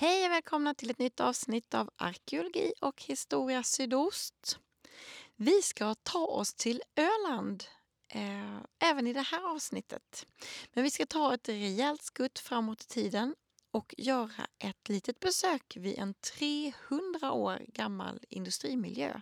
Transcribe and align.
Hej 0.00 0.26
och 0.26 0.32
välkomna 0.32 0.74
till 0.74 0.90
ett 0.90 0.98
nytt 0.98 1.20
avsnitt 1.20 1.74
av 1.74 1.90
Arkeologi 1.96 2.72
och 2.80 3.02
historia 3.02 3.62
sydost. 3.62 4.58
Vi 5.36 5.62
ska 5.62 5.94
ta 5.94 6.26
oss 6.26 6.54
till 6.54 6.82
Öland 6.96 7.64
eh, 8.08 8.58
även 8.78 9.06
i 9.06 9.12
det 9.12 9.20
här 9.20 9.54
avsnittet. 9.54 10.26
Men 10.72 10.84
vi 10.84 10.90
ska 10.90 11.06
ta 11.06 11.34
ett 11.34 11.48
rejält 11.48 12.02
skutt 12.02 12.38
framåt 12.38 12.82
i 12.82 12.86
tiden 12.86 13.34
och 13.70 13.94
göra 13.98 14.46
ett 14.58 14.88
litet 14.88 15.20
besök 15.20 15.76
vid 15.76 15.98
en 15.98 16.14
300 16.14 17.32
år 17.32 17.64
gammal 17.68 18.20
industrimiljö. 18.28 19.20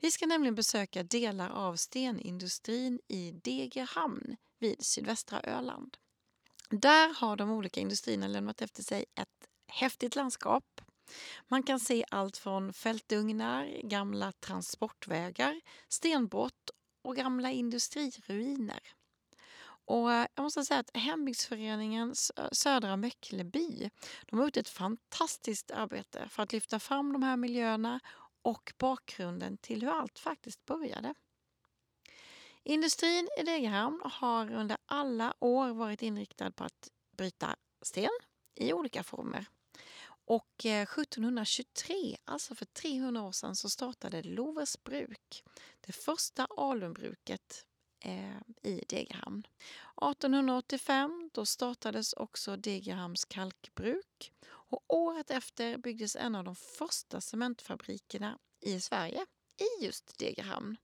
Vi 0.00 0.10
ska 0.10 0.26
nämligen 0.26 0.54
besöka 0.54 1.02
delar 1.02 1.50
av 1.50 1.76
stenindustrin 1.76 3.00
i 3.08 3.30
Degerhamn 3.30 4.36
vid 4.58 4.84
sydvästra 4.84 5.40
Öland. 5.40 5.96
Där 6.70 7.14
har 7.14 7.36
de 7.36 7.50
olika 7.50 7.80
industrierna 7.80 8.28
lämnat 8.28 8.62
efter 8.62 8.82
sig 8.82 9.04
ett 9.14 9.48
häftigt 9.68 10.16
landskap. 10.16 10.80
Man 11.48 11.62
kan 11.62 11.80
se 11.80 12.04
allt 12.10 12.36
från 12.36 12.72
fältugnar, 12.72 13.80
gamla 13.82 14.32
transportvägar, 14.32 15.60
stenbrott 15.88 16.70
och 17.02 17.16
gamla 17.16 17.50
industriruiner. 17.50 18.80
Och 19.88 20.10
jag 20.10 20.28
måste 20.38 20.64
säga 20.64 20.80
att 20.80 20.96
hembygdsföreningen 20.96 22.14
Södra 22.52 22.96
Möckleby 22.96 23.90
de 24.26 24.38
har 24.38 24.44
gjort 24.46 24.56
ett 24.56 24.68
fantastiskt 24.68 25.70
arbete 25.70 26.28
för 26.28 26.42
att 26.42 26.52
lyfta 26.52 26.78
fram 26.78 27.12
de 27.12 27.22
här 27.22 27.36
miljöerna 27.36 28.00
och 28.42 28.72
bakgrunden 28.78 29.58
till 29.58 29.82
hur 29.82 29.90
allt 29.90 30.18
faktiskt 30.18 30.64
började. 30.64 31.14
Industrin 32.62 33.28
i 33.40 33.42
Degerhamn 33.42 34.00
har 34.04 34.52
under 34.52 34.76
alla 34.86 35.34
år 35.40 35.68
varit 35.68 36.02
inriktad 36.02 36.50
på 36.50 36.64
att 36.64 36.90
bryta 37.16 37.56
sten 37.82 38.10
i 38.54 38.72
olika 38.72 39.02
former. 39.02 39.46
Och 40.28 40.66
eh, 40.66 40.82
1723, 40.82 42.16
alltså 42.24 42.54
för 42.54 42.64
300 42.64 43.22
år 43.22 43.32
sedan, 43.32 43.56
så 43.56 43.70
startade 43.70 44.22
Lovers 44.22 44.76
bruk, 44.84 45.44
det 45.80 45.92
första 45.92 46.46
alunbruket 46.56 47.64
eh, 48.04 48.36
i 48.62 48.84
Degerhamn. 48.88 49.46
1885 50.10 51.30
då 51.34 51.46
startades 51.46 52.12
också 52.12 52.56
Degerhamns 52.56 53.24
kalkbruk 53.24 54.32
och 54.48 54.84
året 54.88 55.30
efter 55.30 55.78
byggdes 55.78 56.16
en 56.16 56.34
av 56.34 56.44
de 56.44 56.56
första 56.56 57.20
cementfabrikerna 57.20 58.38
i 58.60 58.80
Sverige 58.80 59.26
i 59.56 59.84
just 59.84 60.18
Degerhamn. 60.18 60.76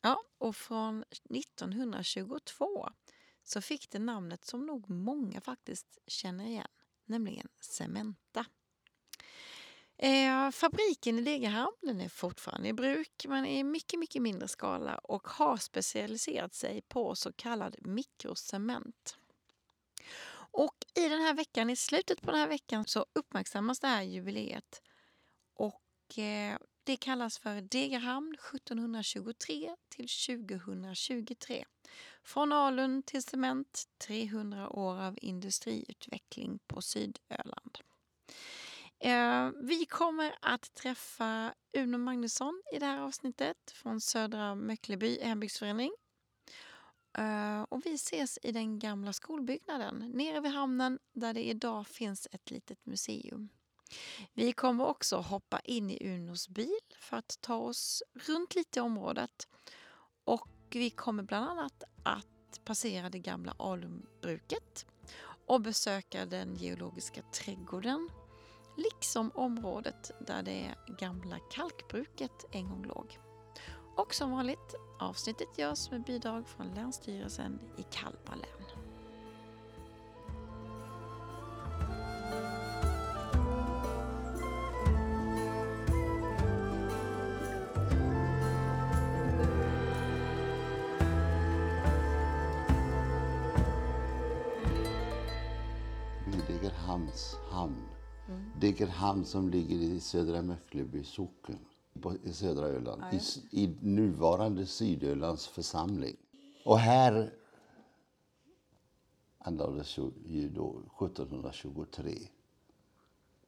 Ja, 0.00 0.22
och 0.38 0.56
från 0.56 1.04
1922 1.30 2.88
så 3.44 3.60
fick 3.60 3.90
det 3.90 3.98
namnet 3.98 4.44
som 4.44 4.66
nog 4.66 4.90
många 4.90 5.40
faktiskt 5.40 5.98
känner 6.06 6.44
igen, 6.44 6.68
nämligen 7.04 7.48
Cementa. 7.60 8.46
Eh, 10.04 10.50
fabriken 10.50 11.18
i 11.18 11.22
Degerhamn 11.22 11.76
den 11.80 12.00
är 12.00 12.08
fortfarande 12.08 12.68
i 12.68 12.72
bruk 12.72 13.26
men 13.28 13.46
i 13.46 13.64
mycket, 13.64 14.00
mycket 14.00 14.22
mindre 14.22 14.48
skala 14.48 14.98
och 14.98 15.28
har 15.28 15.56
specialiserat 15.56 16.54
sig 16.54 16.82
på 16.88 17.14
så 17.14 17.32
kallad 17.32 17.76
mikrocement. 17.86 19.16
Och 20.34 20.74
i 20.94 21.08
den 21.08 21.20
här 21.20 21.34
veckan, 21.34 21.70
i 21.70 21.76
slutet 21.76 22.20
på 22.20 22.30
den 22.30 22.40
här 22.40 22.48
veckan, 22.48 22.84
så 22.86 23.06
uppmärksammas 23.12 23.80
det 23.80 23.86
här 23.86 24.02
jubileet. 24.02 24.82
Och 25.54 26.18
eh, 26.18 26.58
det 26.84 26.96
kallas 26.96 27.38
för 27.38 27.60
Degerhamn 27.60 28.34
1723 28.34 29.76
till 29.88 30.08
2023. 30.08 31.64
Från 32.22 32.52
alun 32.52 33.02
till 33.02 33.22
cement, 33.22 33.84
300 33.98 34.70
år 34.70 35.00
av 35.00 35.18
industriutveckling 35.22 36.58
på 36.66 36.82
Sydöland. 36.82 37.78
Eh, 39.04 39.50
vi 39.60 39.86
kommer 39.86 40.34
att 40.40 40.74
träffa 40.74 41.54
Uno 41.76 41.98
Magnusson 41.98 42.62
i 42.72 42.78
det 42.78 42.86
här 42.86 43.00
avsnittet 43.00 43.56
från 43.70 44.00
Södra 44.00 44.54
Möckleby 44.54 45.18
hembygdsförening. 45.22 45.92
Eh, 47.18 47.62
och 47.62 47.86
vi 47.86 47.94
ses 47.94 48.38
i 48.42 48.52
den 48.52 48.78
gamla 48.78 49.12
skolbyggnaden 49.12 50.12
nere 50.14 50.40
vid 50.40 50.52
hamnen 50.52 50.98
där 51.12 51.34
det 51.34 51.48
idag 51.48 51.86
finns 51.86 52.28
ett 52.32 52.50
litet 52.50 52.86
museum. 52.86 53.48
Vi 54.32 54.52
kommer 54.52 54.86
också 54.86 55.16
hoppa 55.16 55.60
in 55.60 55.90
i 55.90 55.98
Unos 56.00 56.48
bil 56.48 56.78
för 56.98 57.16
att 57.16 57.38
ta 57.40 57.56
oss 57.56 58.02
runt 58.14 58.54
lite 58.54 58.78
i 58.78 58.82
området. 58.82 59.48
Och 60.24 60.48
vi 60.70 60.90
kommer 60.90 61.22
bland 61.22 61.50
annat 61.50 61.82
att 62.02 62.64
passera 62.64 63.10
det 63.10 63.18
gamla 63.18 63.54
alumbruket 63.58 64.86
och 65.46 65.60
besöka 65.60 66.26
den 66.26 66.56
geologiska 66.56 67.22
trädgården 67.22 68.08
liksom 68.76 69.30
området 69.34 70.10
där 70.20 70.42
det 70.42 70.74
gamla 70.98 71.38
kalkbruket 71.50 72.44
en 72.50 72.68
gång 72.68 72.84
låg. 72.86 73.18
Och 73.96 74.14
som 74.14 74.30
vanligt, 74.30 74.74
avsnittet 74.98 75.58
görs 75.58 75.90
med 75.90 76.02
bidrag 76.02 76.48
från 76.48 76.74
Länsstyrelsen 76.74 77.60
i 77.76 77.82
Kalmar 77.82 78.36
län. 78.36 78.62
Hans 96.86 97.41
hamn 98.32 98.60
Degerhamn 98.60 99.24
som 99.24 99.50
ligger 99.50 99.76
i 99.76 100.00
södra 100.00 100.42
Möckleby 100.42 101.04
socken 101.04 101.58
i 102.24 102.32
södra 102.32 102.66
Öland, 102.66 103.02
ja, 103.12 103.18
i, 103.50 103.64
i, 103.64 103.76
nuvarande 103.80 104.66
Sydölands 104.66 105.46
församling. 105.46 106.16
Och 106.64 106.78
här 106.78 107.34
anlades 109.38 109.98
ju 110.26 110.48
då 110.48 110.82
1723 111.06 112.18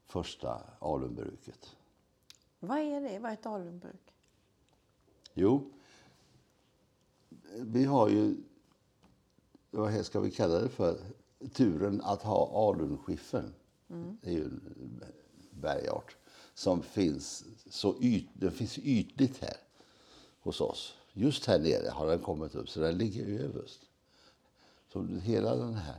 första 0.06 0.60
alunbruket. 0.78 1.76
Vad 2.60 2.78
är 2.78 3.00
det? 3.00 3.18
Vad 3.18 3.30
är 3.30 3.34
ett 3.34 3.46
alunbruk? 3.46 4.14
Jo, 5.34 5.70
vi 7.58 7.84
har 7.84 8.08
ju, 8.08 8.36
vad 9.70 10.06
ska 10.06 10.20
vi 10.20 10.30
kalla 10.30 10.60
det 10.60 10.68
för, 10.68 10.98
turen 11.52 12.00
att 12.00 12.22
ha 12.22 12.68
alunskiffern. 12.68 13.52
Mm. 13.94 14.18
Det 14.22 14.30
är 14.30 14.34
ju 14.34 14.44
en 14.44 15.04
bergart 15.50 16.16
som 16.54 16.82
finns, 16.82 17.44
så 17.70 17.96
yt, 18.00 18.26
den 18.32 18.52
finns 18.52 18.78
ytligt 18.78 19.38
här 19.38 19.56
hos 20.40 20.60
oss. 20.60 20.94
Just 21.12 21.46
här 21.46 21.58
nere 21.58 21.90
har 21.90 22.06
den 22.06 22.18
kommit 22.18 22.54
upp, 22.54 22.68
så 22.68 22.80
den 22.80 22.98
ligger 22.98 23.44
överst. 23.44 23.80
Så 24.92 25.06
hela 25.06 25.56
den 25.56 25.74
här 25.74 25.98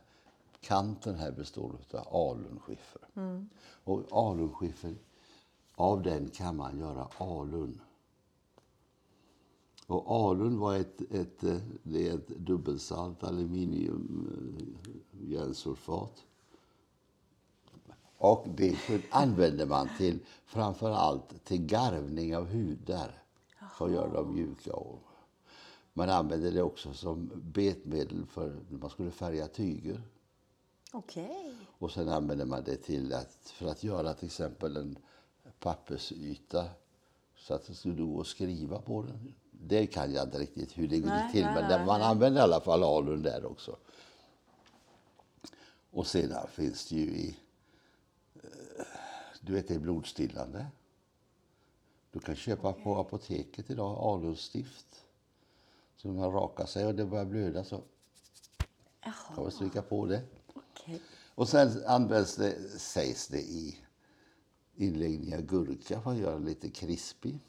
kanten 0.62 1.16
här 1.16 1.32
består 1.32 1.76
av 1.92 2.16
alunskiffer. 2.16 3.02
Mm. 3.16 3.50
Och 3.84 4.04
alunskiffer, 4.12 4.96
av 5.76 6.02
den 6.02 6.30
kan 6.30 6.56
man 6.56 6.80
göra 6.80 7.08
alun. 7.18 7.82
Och 9.88 10.12
alun 10.12 10.60
var 10.60 10.76
ett, 10.76 11.02
ett, 11.12 11.40
det 11.84 12.10
är 12.10 12.16
ett 12.16 12.28
dubbelsalt 12.28 13.24
aluminiumjärnsulfat 13.24 16.24
och 18.18 18.48
det 18.50 18.78
använder 19.10 19.66
man 19.66 19.90
till 19.98 20.20
framför 20.46 20.92
allt 20.92 21.46
till 21.46 21.66
garvning 21.66 22.36
av 22.38 22.48
hudar 22.48 23.24
för 23.78 23.86
att 23.86 23.92
göra 23.92 24.14
dem 24.14 24.34
mjuka. 24.34 24.74
Och 24.74 25.00
man 25.94 26.10
använder 26.10 26.52
det 26.52 26.62
också 26.62 26.94
som 26.94 27.32
betmedel 27.34 28.26
för 28.26 28.60
när 28.70 28.78
man 28.78 28.90
skulle 28.90 29.12
färga 29.12 29.48
tyger. 29.48 30.02
Okay. 30.94 31.54
Och 31.78 31.92
sen 31.92 32.10
använder 32.10 32.46
man 32.46 32.64
det 32.64 32.78
till 32.78 33.14
att, 33.14 33.54
för 33.54 33.68
att 33.68 33.84
göra 33.84 34.14
till 34.14 34.26
exempel 34.26 34.78
en 34.78 34.98
pappersyta 35.60 36.66
så 37.38 37.54
att 37.54 37.68
det 37.68 37.74
skulle 37.74 38.04
gå 38.04 38.22
att 38.22 38.28
skriva 38.28 38.82
på 38.82 39.02
den. 39.02 39.34
Det 39.52 39.88
kan 39.88 40.14
jag 40.14 40.24
inte 40.24 40.40
riktigt 40.40 40.78
hur 40.78 40.88
det 40.88 41.00
går 41.00 41.32
till, 41.32 41.44
nej, 41.44 41.54
men 41.54 41.70
nej, 41.70 41.86
man 41.86 42.02
använder 42.02 42.42
i 42.42 42.44
alla 42.44 42.62
fall 42.62 42.84
alun 42.84 43.24
där 43.24 43.46
också. 43.46 43.78
Och 45.92 46.08
sedan 46.08 46.48
finns 46.48 46.90
det 46.90 46.96
ju 46.96 47.08
i 47.08 47.38
du 49.42 49.54
vet, 49.54 49.68
det 49.68 49.74
är 49.76 49.80
blodstillande. 49.80 50.66
Du 52.12 52.20
kan 52.20 52.36
köpa 52.36 52.70
okay. 52.70 52.84
på 52.84 52.96
apoteket 52.96 53.70
idag 53.70 53.98
alunstift. 53.98 55.06
Så 55.96 56.08
när 56.08 56.16
man 56.16 56.32
rakar 56.32 56.66
sig 56.66 56.86
och 56.86 56.96
det 56.96 57.06
börjar 57.06 57.26
blöda 57.26 57.64
så 57.64 57.82
Jaha. 59.04 59.14
kan 59.36 59.44
man 59.44 59.52
stryka 59.52 59.82
på 59.82 60.06
det. 60.06 60.22
Okay. 60.54 61.00
Och 61.36 61.50
sen 61.50 61.84
används 61.88 62.36
det, 62.36 62.80
sägs 62.80 63.28
det, 63.28 63.42
i 63.42 63.78
inläggning 64.76 65.36
av 65.36 65.42
gurka 65.42 66.02
för 66.02 66.12
att 66.12 66.18
göra 66.18 66.34
den 66.34 66.46
lite 66.46 66.70
krispig. 66.70 67.40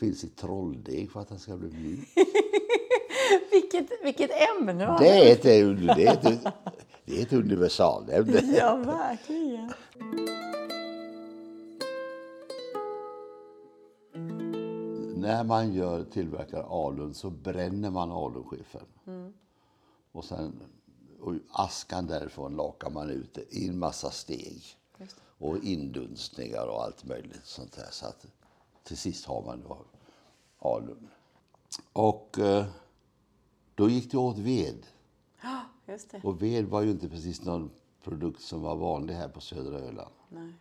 Finns 0.00 0.24
i 0.24 0.28
trolldeg 0.28 1.10
för 1.10 1.20
att 1.20 1.28
den 1.28 1.38
ska 1.38 1.56
bli 1.56 1.68
mjuk. 1.68 2.08
vilket, 3.50 3.90
vilket 4.02 4.30
ämne! 4.30 4.96
Det 4.98 5.08
är 5.08 5.32
ett, 5.32 5.42
det 5.42 6.06
är 6.06 6.26
ett, 6.26 6.54
det 7.06 7.18
är 7.18 7.22
ett 7.22 7.32
universalämne. 7.32 8.40
Ja, 8.56 8.76
verkligen. 8.76 9.72
När 15.16 15.44
man 15.44 15.74
gör, 15.74 16.04
tillverkar 16.04 16.86
alun 16.88 17.14
så 17.14 17.30
bränner 17.30 17.90
man 17.90 18.12
alunskiffern. 18.12 19.32
Och 20.12 20.24
sen 20.24 20.62
och 21.20 21.34
askan 21.50 22.06
därifrån 22.06 22.56
lakar 22.56 22.90
man 22.90 23.10
ut 23.10 23.38
i 23.50 23.68
en 23.68 23.78
massa 23.78 24.10
steg. 24.10 24.62
Och 25.38 25.58
indunstningar 25.58 26.66
och 26.66 26.82
allt 26.82 27.04
möjligt 27.04 27.46
sånt 27.46 27.72
där. 27.72 27.88
Så 27.90 28.06
att 28.06 28.26
till 28.84 28.96
sist 28.96 29.24
har 29.26 29.42
man 29.42 29.62
då 29.68 29.78
alun. 30.58 31.08
Och 31.92 32.38
eh, 32.38 32.66
då 33.74 33.88
gick 33.88 34.10
det 34.10 34.18
åt 34.18 34.38
ved. 34.38 34.86
Just 35.86 36.10
det. 36.10 36.20
Och 36.24 36.42
ved 36.42 36.64
var 36.64 36.82
ju 36.82 36.90
inte 36.90 37.08
precis 37.08 37.44
någon 37.44 37.70
produkt 38.02 38.40
som 38.40 38.62
var 38.62 38.76
vanlig 38.76 39.14
här 39.14 39.28
på 39.28 39.40
södra 39.40 39.78
Öland. 39.78 40.14
Nej. 40.28 40.52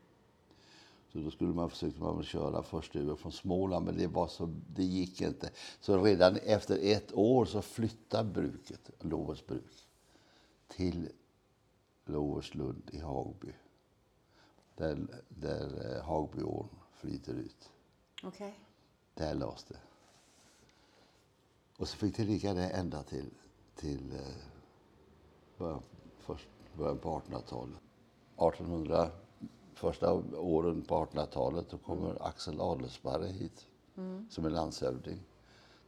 Så 1.11 1.17
då 1.17 1.31
skulle 1.31 1.53
man 1.53 1.69
försöka 1.69 1.99
man 1.99 2.23
köra 2.23 2.63
först 2.63 2.95
över 2.95 3.15
från 3.15 3.31
Småland, 3.31 3.85
men 3.85 3.97
det, 3.97 4.07
var 4.07 4.27
så, 4.27 4.53
det 4.75 4.83
gick 4.83 5.21
inte. 5.21 5.49
Så 5.79 6.03
redan 6.03 6.35
efter 6.35 6.79
ett 6.81 7.13
år 7.13 7.45
så 7.45 7.61
flyttade 7.61 8.29
bruket, 8.29 8.89
Lovers 8.99 9.45
bruk, 9.45 9.87
till 10.67 11.09
Loverslund 12.05 12.89
i 12.93 12.99
Hagby. 12.99 13.53
Där, 14.75 15.07
där 15.29 15.95
eh, 15.95 16.03
Hagbyån 16.03 16.69
flyter 16.93 17.33
ut. 17.33 17.69
Okej. 18.23 18.59
Där 19.13 19.33
lades 19.33 19.63
det. 19.63 19.77
Och 21.77 21.87
så 21.87 21.97
fick 21.97 22.17
det 22.17 22.23
ligga 22.23 22.53
där 22.53 22.69
ända 22.69 23.03
till, 23.03 23.29
till 23.75 24.13
eh, 24.13 24.54
början, 25.57 25.81
först, 26.19 26.47
början 26.77 26.97
på 26.97 27.19
1800-talet. 27.19 27.79
1800, 28.37 29.11
första 29.73 30.13
åren 30.37 30.81
på 30.81 31.05
1800-talet 31.05 31.69
då 31.69 31.77
kommer 31.77 32.27
Axel 32.27 32.61
Adelsparre 32.61 33.27
hit 33.27 33.67
som 34.29 34.45
är 34.45 34.49
landshövding 34.49 35.19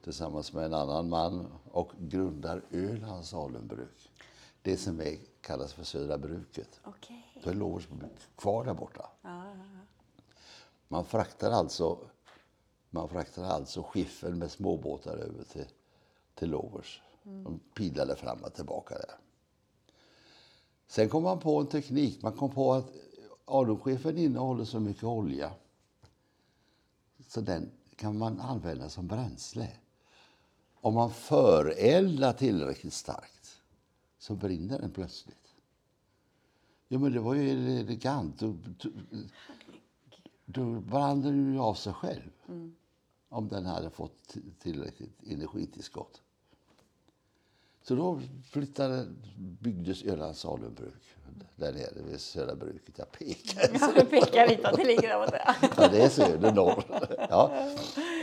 tillsammans 0.04 0.54
med 0.54 0.66
en 0.66 0.74
annan 0.74 1.10
man 1.10 1.48
och 1.72 1.92
grundar 1.98 2.62
Ölands 2.72 3.34
alunbruk. 3.34 4.12
Det 4.62 4.78
som 4.78 5.00
är, 5.00 5.18
kallas 5.42 5.74
för 5.74 5.84
Södra 5.84 6.18
bruket. 6.18 6.80
Okej. 6.84 7.42
Då 7.44 7.50
är 7.50 7.54
Lovers 7.54 7.88
kvar 8.36 8.66
där 8.66 8.74
borta. 8.74 9.10
Ja, 9.22 9.44
Man 10.88 11.06
fraktar 11.06 11.52
alltså, 11.52 12.00
man 12.90 13.10
fraktar 13.10 13.44
alltså 13.44 13.84
skiffen 13.84 14.40
med 14.40 14.52
småbåtar 14.52 15.18
över 15.18 15.44
till, 15.44 15.66
till 16.36 16.50
Lovers. 16.50 17.02
De 17.24 17.60
pilade 17.74 18.16
fram 18.16 18.44
och 18.44 18.54
tillbaka 18.54 18.96
där. 18.96 19.16
Sen 20.88 21.10
kom 21.10 21.24
man 21.24 21.40
på 21.40 21.60
en 21.60 21.68
teknik. 21.68 22.22
Man 22.22 22.34
kom 22.34 22.52
på 22.52 22.74
att 22.74 22.92
alunskiffen 23.46 24.18
innehåller 24.18 24.66
så 24.66 24.80
mycket 24.80 25.04
olja 25.04 25.54
så 27.28 27.42
den 27.42 27.72
kan 27.96 28.18
man 28.18 28.40
använda 28.40 28.90
som 28.90 29.08
bränsle. 29.08 29.70
Om 30.74 30.94
man 30.94 31.12
föreldar 31.12 32.34
tillräckligt 32.34 32.94
starkt 32.94 33.62
så 34.18 34.36
brinner 34.36 34.80
den 34.80 34.92
plötsligt. 34.92 35.56
Ja, 36.88 37.00
men 37.00 37.14
det 37.14 37.20
var 37.20 37.34
ju 37.34 37.50
elegant. 37.80 38.40
Då, 38.40 38.56
då, 38.78 38.90
då 40.46 40.80
brann 40.80 41.22
den 41.22 41.54
ju 41.54 41.60
av 41.60 41.74
sig 41.74 41.94
själv. 41.94 42.32
Om 43.30 43.48
den 43.48 43.66
hade 43.66 43.90
fått 43.90 44.38
tillräckligt 44.60 45.24
energitillskott. 45.24 46.22
Så 47.88 47.96
då 47.96 48.22
flyttade, 48.52 49.06
byggdes 49.38 50.04
Ölands 50.04 50.46
alunbruk 50.46 51.04
där 51.56 51.74
nere 51.74 52.04
vid 52.10 52.20
Södra 52.20 52.56
bruket. 52.56 52.98
Jag 52.98 53.12
pekar. 53.12 53.70
ja. 53.74 53.92
Du 53.96 54.06
pekar 54.06 54.60
att 54.64 54.78
det 54.78 54.84
ligger 54.84 55.08
där 55.08 55.26
borta. 55.26 55.56
Ja, 55.78 55.88
det 55.88 56.02
är 56.02 56.10
söder 56.10 56.54
norr. 56.54 56.84
Ja. 57.30 57.70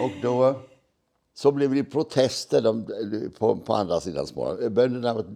Och 0.01 0.11
då 0.23 0.61
så 1.35 1.53
blev 1.53 1.75
det 1.75 1.85
protester 1.85 2.63
de, 2.63 2.87
på, 3.39 3.57
på 3.57 3.75
andra 3.75 4.01
sidan 4.01 4.27
Småland. 4.27 4.73
Bönderna 4.73 5.15
var 5.15 5.27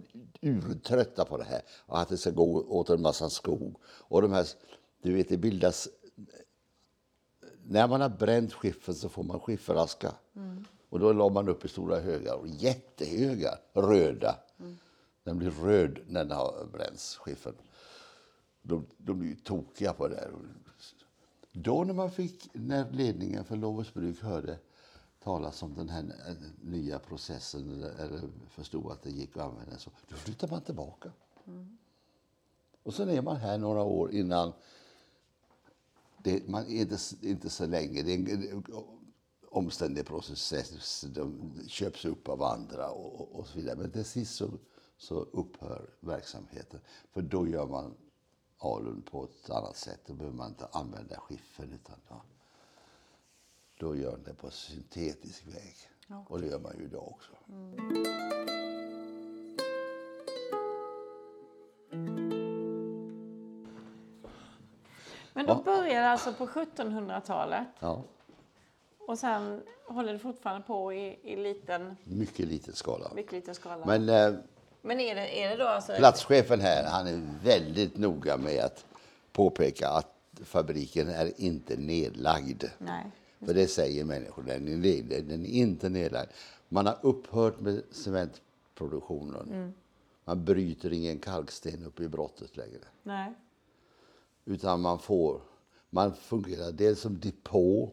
urtrötta 0.41 1.25
på 1.25 1.37
det 1.37 1.43
här 1.43 1.61
och 1.85 1.99
att 1.99 2.09
det 2.09 2.17
ska 2.17 2.29
gå 2.29 2.63
åt 2.67 2.89
en 2.89 3.01
massa 3.01 3.29
skog. 3.29 3.75
Och 3.85 4.21
de 4.21 4.33
här, 4.33 4.47
du 5.03 5.13
vet, 5.13 5.29
det 5.29 5.37
bildas... 5.37 5.89
När 7.63 7.87
man 7.87 8.01
har 8.01 8.09
bränt 8.09 8.53
skiffen 8.53 8.95
så 8.95 9.09
får 9.09 9.23
man 9.23 9.39
skifferaska. 9.39 10.13
Och 10.89 10.99
då 10.99 11.13
la 11.13 11.29
man 11.29 11.49
upp 11.49 11.65
i 11.65 11.67
stora 11.67 11.99
högar, 11.99 12.35
och 12.35 12.47
jättehöga, 12.47 13.57
röda. 13.73 14.35
Den 15.23 15.37
blir 15.37 15.51
röd 15.51 15.99
när 16.07 16.25
den 16.25 16.37
har 16.37 16.67
bränts, 16.71 17.15
skiffern. 17.15 17.55
De, 18.61 18.85
de 18.97 19.19
blir 19.19 19.29
ju 19.29 19.35
tokiga 19.35 19.93
på 19.93 20.07
det 20.07 20.15
där. 20.15 20.31
Då 21.51 21.83
när 21.83 21.93
man 21.93 22.11
fick, 22.11 22.49
när 22.53 22.91
ledningen 22.91 23.45
för 23.45 23.55
Lovers 23.55 23.93
bruk 23.93 24.21
hörde 24.21 24.57
talas 25.23 25.63
om 25.63 25.73
den 25.73 25.89
här 25.89 26.03
eh, 26.27 26.35
nya 26.61 26.99
processen 26.99 27.71
eller, 27.71 28.05
eller 28.05 28.21
förstod 28.49 28.91
att 28.91 29.03
det 29.03 29.09
gick 29.09 29.37
att 29.37 29.43
använda 29.43 29.77
så, 29.77 29.91
då 30.09 30.15
flyttade 30.15 30.51
man 30.51 30.61
tillbaka. 30.61 31.11
Och 32.83 32.93
sen 32.93 33.09
är 33.09 33.21
man 33.21 33.35
här 33.35 33.57
några 33.57 33.83
år 33.83 34.11
innan 34.11 34.53
det, 36.23 36.47
man 36.47 36.65
är 36.65 36.81
inte, 36.81 36.97
inte 37.21 37.49
så 37.49 37.65
länge. 37.65 38.03
Det 38.03 38.13
eh, 38.13 38.59
är 39.51 39.57
en, 39.57 39.61
en 39.61 39.65
omständig 39.65 40.05
process. 40.05 41.01
De 41.01 41.53
köps 41.67 42.05
upp 42.05 42.29
av 42.29 42.43
andra 42.43 42.89
och, 42.91 43.39
och, 43.39 43.47
så 43.47 43.59
vidare. 43.59 43.75
Men 43.75 43.91
till 43.91 44.05
sist 44.05 44.35
så, 44.35 44.49
så 44.97 45.15
upphör 45.15 45.89
verksamheten. 45.99 46.79
För 47.11 47.21
då 47.21 47.47
gör 47.47 47.67
man 47.67 47.95
alun 48.57 49.01
på 49.01 49.23
ett 49.23 49.49
annat 49.49 49.77
sätt. 49.77 49.99
Då 50.05 50.13
behöver 50.13 50.37
man 50.37 50.49
inte 50.49 50.67
använda 50.71 51.19
skiffen 51.19 51.73
utan 51.73 51.95
då, 52.07 52.21
då 53.77 53.95
gör 53.95 54.11
man 54.11 54.23
det 54.23 54.33
på 54.33 54.51
syntetisk 54.51 55.47
väg. 55.47 55.75
Och 56.27 56.41
det 56.41 56.47
gör 56.47 56.59
man 56.59 56.77
ju 56.77 56.83
idag 56.83 57.07
också. 57.07 57.31
Men 65.33 65.45
då 65.45 65.53
Ja. 65.53 65.61
började 65.65 66.09
alltså 66.09 66.33
på 66.33 66.47
1700-talet 66.47 67.67
Ja, 67.79 68.03
och 69.09 69.19
sen 69.19 69.61
håller 69.85 70.13
det 70.13 70.19
fortfarande 70.19 70.67
på 70.67 70.93
i, 70.93 71.19
i 71.23 71.35
liten, 71.35 71.95
mycket 72.03 72.45
liten 72.47 72.73
skala. 72.75 73.11
mycket 73.15 73.31
liten 73.31 73.55
skala. 73.55 73.85
Men 73.85 74.09
eh, 74.09 74.33
Men 74.81 74.99
är 74.99 75.15
det, 75.15 75.43
är 75.43 75.49
det 75.49 75.55
då 75.63 75.67
alltså... 75.67 75.93
platschefen 75.97 76.59
här, 76.59 76.83
han 76.89 77.07
är 77.07 77.21
väldigt 77.43 77.97
noga 77.97 78.37
med 78.37 78.63
att 78.65 78.85
påpeka 79.31 79.89
att 79.89 80.15
fabriken 80.43 81.07
är 81.09 81.41
inte 81.41 81.77
nedlagd. 81.77 82.63
Nej. 82.77 83.11
För 83.45 83.53
det 83.53 83.67
säger 83.67 84.03
människor, 84.05 84.43
den 84.43 84.67
är, 84.67 84.77
ned- 84.77 85.23
den 85.29 85.45
är 85.45 85.49
inte 85.49 85.89
nedlagd. 85.89 86.29
Man 86.67 86.85
har 86.85 86.97
upphört 87.01 87.59
med 87.59 87.83
cementproduktionen. 87.91 89.73
Man 90.25 90.45
bryter 90.45 90.93
ingen 90.93 91.19
kalksten 91.19 91.83
uppe 91.85 92.03
i 92.03 92.07
brottet 92.07 92.57
längre. 92.57 92.79
Nej. 93.03 93.33
Utan 94.45 94.81
man 94.81 94.99
får, 94.99 95.41
man 95.89 96.13
fungerar 96.13 96.71
dels 96.71 96.99
som 97.01 97.19
depå. 97.19 97.91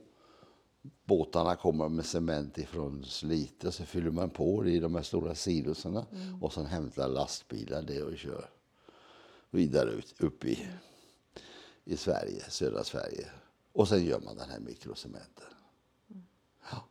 Båtarna 1.04 1.56
kommer 1.56 1.88
med 1.88 2.06
cement 2.06 2.58
ifrån 2.58 3.04
Slite 3.04 3.72
så 3.72 3.84
fyller 3.84 4.10
man 4.10 4.30
på 4.30 4.62
det 4.62 4.70
i 4.70 4.80
de 4.80 4.94
här 4.94 5.02
stora 5.02 5.34
silosarna 5.34 6.06
och 6.40 6.52
sen 6.52 6.66
hämtar 6.66 7.08
lastbilar 7.08 7.82
det 7.82 8.02
och 8.02 8.16
kör 8.16 8.50
vidare 9.50 9.90
ut, 9.90 10.20
upp 10.20 10.44
i, 10.44 10.68
i 11.84 11.96
Sverige, 11.96 12.40
södra 12.48 12.84
Sverige. 12.84 13.30
Och 13.72 13.88
sen 13.88 14.04
gör 14.04 14.20
man 14.20 14.36
den 14.36 14.50
här 14.50 14.60
mikrocementen. 14.60 15.46
Ja. 16.70 16.84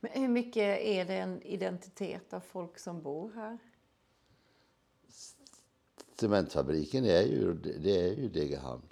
Men 0.00 0.10
hur 0.12 0.28
mycket 0.28 0.80
är 0.80 1.04
det 1.04 1.14
en 1.16 1.42
identitet 1.42 2.32
av 2.32 2.40
folk 2.40 2.78
som 2.78 3.02
bor 3.02 3.32
här? 3.32 3.58
Cementfabriken 6.20 7.04
är 7.04 7.22
ju, 7.22 7.54
det 7.54 8.00
är 8.00 8.16
ju 8.16 8.28
Degerhamn. 8.28 8.88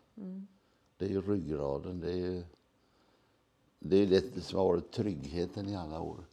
Det 0.96 1.04
är 1.04 1.08
ju 1.08 1.20
ryggraden. 1.20 2.00
Det 2.00 2.12
är 2.12 2.16
ju 2.16 2.44
det, 3.80 3.96
är 3.96 4.06
det 4.06 4.40
som 4.40 4.58
har 4.58 4.66
varit 4.66 4.92
tryggheten 4.92 5.68
i 5.68 5.76
alla 5.76 6.00
år. 6.00 6.24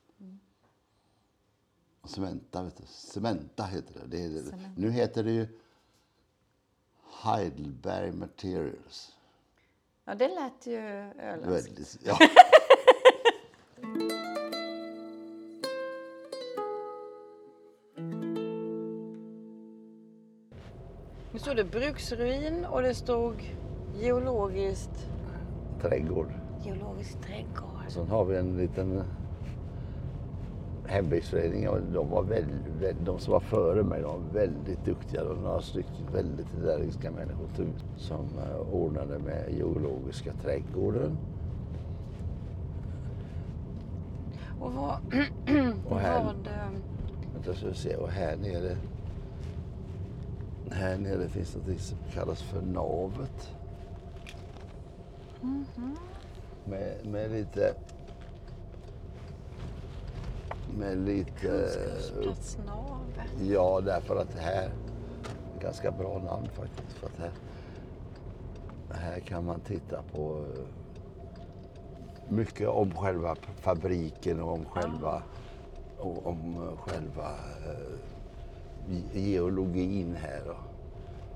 Och 2.02 2.10
Cementa, 2.10 2.64
vet 2.64 2.78
du. 2.78 2.84
Cementa 2.88 3.64
heter 3.64 3.94
det. 3.94 4.08
det, 4.08 4.24
är. 4.24 4.44
Cementa. 4.44 4.70
Nu 4.76 4.92
heter 4.92 5.24
det 5.24 5.32
ju 5.32 5.48
Heidelberg 7.04 8.12
Materials. 8.12 9.16
Ja, 10.06 10.16
det 10.16 10.28
lät 10.28 10.68
ju 10.68 10.78
öländskt. 10.78 12.00
Ja. 12.04 12.18
Nu 21.32 21.40
stod 21.42 21.56
det 21.56 21.64
bruksruin 21.64 22.66
och 22.66 22.82
det 22.82 22.96
stod 22.96 23.56
geologiskt... 23.96 25.08
Trädgård. 25.82 26.47
Geologisk 26.64 27.22
trädgård. 27.22 27.86
Sen 27.88 28.08
har 28.08 28.26
vi 28.26 28.38
en 28.38 28.58
liten 28.58 29.04
hembygdsföreningen, 30.86 31.94
de, 31.94 32.10
var 32.10 32.24
väldigt, 32.24 33.06
de 33.06 33.20
som 33.20 33.34
var 33.34 33.40
före 33.40 33.84
mig, 33.84 34.02
de 34.02 34.08
var 34.08 34.34
väldigt 34.34 34.86
duktiga. 34.86 35.24
Det 35.24 35.30
var 35.30 35.36
några 35.36 35.62
stycken 35.62 36.06
väldigt 36.14 36.48
energiska 36.58 37.12
människor 37.12 37.48
som 37.98 38.26
uh, 38.26 38.74
ordnade 38.74 39.20
med 39.20 39.54
geologiska 39.58 40.34
trädgården. 40.34 41.18
Och 44.60 44.74
vad... 44.74 45.00
Och 45.90 46.00
här, 46.00 46.24
vad 46.24 46.48
eh, 46.48 46.72
vänta 47.34 47.54
ska 47.54 47.68
vi 47.68 47.74
se, 47.74 47.96
och 47.96 48.10
här 48.10 48.38
nere 48.38 48.78
här 50.72 50.98
nere 50.98 51.30
finns 51.30 51.56
något 51.56 51.82
som 51.82 51.98
kallas 52.14 52.42
för 52.42 52.62
navet. 52.62 53.54
Med, 56.70 57.06
med 57.06 57.32
lite... 57.32 57.74
Med 60.78 60.98
lite... 60.98 61.32
kunskapsplatsnavet. 61.42 63.32
Ja, 63.42 63.82
därför 63.82 64.16
att 64.16 64.32
det 64.34 64.42
här... 64.42 64.70
Ganska 65.62 65.92
bra 65.92 66.20
namn 66.20 66.48
faktiskt. 66.54 66.98
För 66.98 67.08
att 67.08 67.18
här, 67.20 67.32
här 68.90 69.20
kan 69.20 69.46
man 69.46 69.60
titta 69.60 70.02
på 70.16 70.46
eh, 70.56 70.64
mycket 72.30 72.68
om 72.68 72.92
själva 72.92 73.36
fabriken 73.56 74.40
och 74.42 74.54
om 74.54 74.66
själva, 74.66 75.24
och 76.00 76.28
om 76.28 76.54
eh, 76.56 76.78
själva 76.78 77.30
eh, 77.66 77.98
ge- 78.88 79.20
geologin 79.32 80.16
här. 80.16 80.58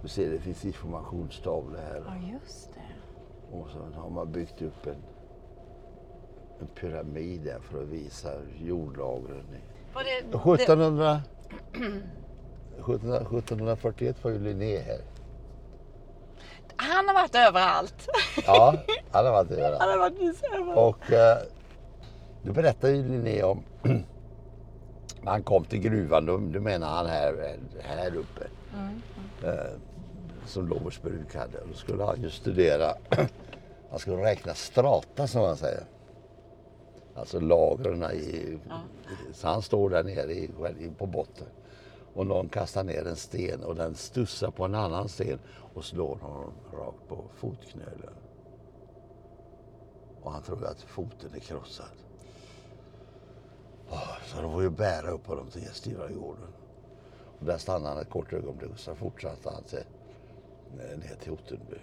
Du 0.02 0.08
ser, 0.08 0.32
det 0.32 0.40
finns 0.40 0.66
informationstavlor 0.66 1.78
här. 1.78 2.04
Ja, 2.06 2.32
just 2.34 2.70
det. 2.74 3.58
Och 3.58 3.68
så 3.70 4.00
har 4.02 4.10
man 4.10 4.32
byggt 4.32 4.62
upp 4.62 4.88
en, 4.88 4.96
en 6.62 6.68
pyramid 6.68 7.41
där 7.41 7.60
för 7.60 7.82
att 7.82 7.88
visa 7.88 8.30
jordlagren. 8.62 9.46
i- 9.53 9.94
Var 9.96 10.03
det, 10.03 10.38
1700, 10.38 11.22
1700, 12.77 13.22
1741 13.22 14.24
var 14.24 14.32
ju 14.32 14.39
Linné 14.39 14.77
här. 14.77 15.00
Han 16.75 17.08
har 17.08 17.13
varit 17.13 17.36
överallt. 17.36 18.08
Ja, 18.46 18.75
han 19.12 19.25
har 19.25 19.32
varit 19.32 19.51
överallt. 19.51 19.80
Han 19.80 19.89
har 19.89 19.98
varit 19.98 20.44
överallt. 20.53 20.77
Och 20.77 21.12
eh, 21.13 21.38
då 22.44 22.53
berättar 22.53 22.89
ju 22.89 23.03
Linné 23.08 23.44
om 23.44 23.63
när 25.22 25.32
han 25.32 25.44
kom 25.44 25.65
till 25.65 25.80
gruvan, 25.80 26.25
då, 26.25 26.38
då 26.38 26.60
menar 26.60 26.88
han 26.88 27.06
här, 27.06 27.58
här 27.82 28.15
uppe. 28.15 28.48
Eh, 29.48 29.77
som 30.46 30.68
Lovers 30.68 31.01
bruk 31.01 31.36
hade. 31.36 31.58
Då 31.68 31.74
skulle 31.74 32.03
han 32.03 32.22
ju 32.22 32.30
studera, 32.30 32.94
han 33.89 34.00
skulle 34.00 34.18
räkna 34.24 34.53
strata 34.53 35.27
som 35.27 35.41
man 35.41 35.58
säger. 35.58 35.84
Alltså 37.22 37.40
lagren 37.40 38.04
i, 38.04 38.60
så 39.34 39.48
han 39.48 39.62
står 39.62 39.90
där 39.90 40.04
nere 40.04 40.34
i, 40.34 40.50
på 40.98 41.06
botten. 41.06 41.48
Och 42.13 42.28
någon 42.28 42.50
kastar 42.50 42.84
ner 42.84 43.08
en 43.08 43.16
sten 43.16 43.63
och 43.63 43.75
den 43.75 43.96
stussar 43.96 44.51
på 44.51 44.66
en 44.66 44.75
annan 44.75 45.10
sten 45.10 45.40
och 45.74 45.86
slår 45.86 46.16
honom 46.16 46.54
rakt 46.74 47.08
på 47.08 47.24
fotknölen. 47.36 48.13
Och 50.22 50.32
han 50.32 50.42
tror 50.44 50.66
att 50.66 50.82
foten 50.82 51.34
är 51.34 51.40
krossad. 51.40 51.86
Så 54.25 54.42
de 54.42 54.51
får 54.51 54.63
ju 54.63 54.70
bära 54.70 55.12
upp 55.12 55.28
honom 55.28 55.48
till 55.48 55.63
Gästgivaren. 55.63 56.18
Och 57.40 57.46
där 57.46 57.58
stannade 57.58 57.90
han 57.90 58.01
ett 58.01 58.10
kort 58.10 58.34
ögonblick 58.34 58.72
och 58.72 58.80
så 58.80 58.96
fortsatte 58.96 59.50
han 59.50 59.63
eh, 59.72 61.00
ner 61.00 61.16
till 61.22 61.32
Ottenby. 61.32 61.78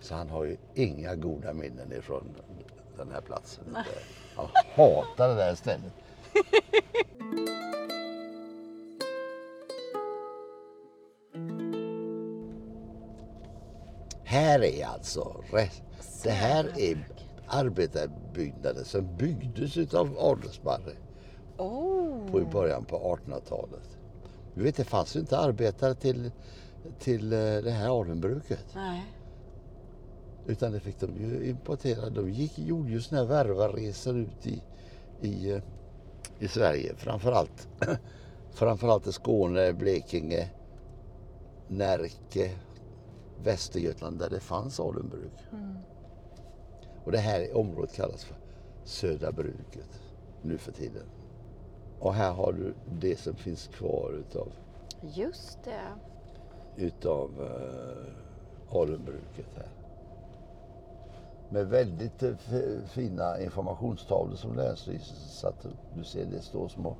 Så 0.00 0.14
han 0.14 0.28
har 0.28 0.44
ju 0.44 0.56
inga 0.74 1.14
goda 1.14 1.52
minnen 1.52 1.92
ifrån 1.92 2.34
den 3.04 3.14
här 3.14 3.20
platsen. 3.20 3.76
Han 4.36 4.48
hatar 4.74 5.28
det 5.28 5.34
där 5.34 5.54
stället. 5.56 5.92
Här 14.24 14.64
är 14.64 14.86
alltså, 14.86 15.44
det 16.22 16.30
här 16.30 16.80
är 16.80 17.08
arbetarbyggnader 17.46 18.84
som 18.84 19.16
byggdes 19.16 19.94
av 19.94 20.18
adelsmarre 20.18 20.92
Oh. 21.56 22.30
på 22.30 22.40
i 22.40 22.44
början 22.44 22.84
på 22.84 23.18
1800-talet. 23.26 23.98
Du 24.54 24.62
vet, 24.62 24.76
det 24.76 24.84
fanns 24.84 25.16
ju 25.16 25.20
inte 25.20 25.38
arbetare 25.38 25.94
till, 25.94 26.30
till 26.98 27.32
eh, 27.32 27.38
det 27.38 27.70
här 27.70 28.00
adelbruket. 28.00 28.66
Nej. 28.74 29.02
Utan 30.46 30.72
det 30.72 30.80
fick 30.80 31.00
de 31.00 31.16
ju 31.16 31.48
importera. 31.48 32.10
De 32.10 32.30
gick, 32.30 32.58
gjorde 32.58 32.90
ju 32.90 33.00
såna 33.00 33.20
här 33.20 33.28
värvarresor 33.28 34.16
ut 34.16 34.46
i, 34.46 34.62
i, 35.20 35.50
eh, 35.50 35.62
i 36.38 36.48
Sverige. 36.48 36.94
Framförallt, 36.96 37.68
framförallt 38.52 39.06
i 39.06 39.12
Skåne, 39.12 39.72
Blekinge, 39.72 40.50
Närke, 41.68 42.50
Västergötland 43.42 44.18
där 44.18 44.30
det 44.30 44.40
fanns 44.40 44.80
adelbruk. 44.80 45.32
Och 47.04 47.12
det 47.12 47.18
här 47.18 47.56
området 47.56 47.92
kallas 47.94 48.24
för 48.24 48.36
Södra 48.84 49.32
bruket 49.32 50.00
nu 50.42 50.58
för 50.58 50.72
tiden. 50.72 51.06
Och 51.98 52.14
här 52.14 52.32
har 52.32 52.52
du 52.52 52.74
det 53.00 53.18
som 53.18 53.34
finns 53.34 53.66
kvar 53.66 54.12
utav, 54.12 54.52
Just 55.02 55.58
det. 55.64 55.92
utav 56.76 57.30
uh, 57.40 58.78
adelbruket 58.80 59.46
här. 59.56 59.81
Med 61.52 61.66
väldigt 61.68 62.22
eh, 62.22 62.34
fina 62.88 63.40
informationstavlor 63.40 64.36
som 64.36 64.56
Länsstyrelsen 64.56 65.16
satt 65.16 65.64
upp. 65.64 65.78
Du 65.96 66.04
ser 66.04 66.24
det 66.26 66.42
står 66.42 66.68
små, 66.68 66.96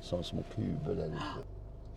som 0.00 0.24
små 0.24 0.42
kuber 0.54 0.94
där 0.94 1.06
ute. 1.06 1.48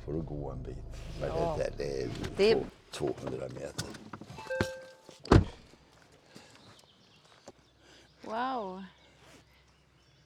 Får 0.05 0.13
du 0.13 0.21
gå 0.21 0.50
en 0.51 0.63
bit. 0.63 0.77
Men 1.19 1.29
Ja. 1.29 1.55
det, 1.57 1.69
det 1.77 2.01
är 2.03 2.09
Det- 2.38 2.53
två- 2.91 3.09
200 3.21 3.48
meter. 3.53 3.88
Wow. 8.25 8.83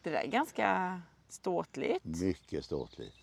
Det 0.03 0.09
där 0.09 0.19
är 0.21 0.27
ganska 0.27 1.01
ståtligt. 1.29 2.05
Mycket 2.05 2.65
ståtligt. 2.65 3.15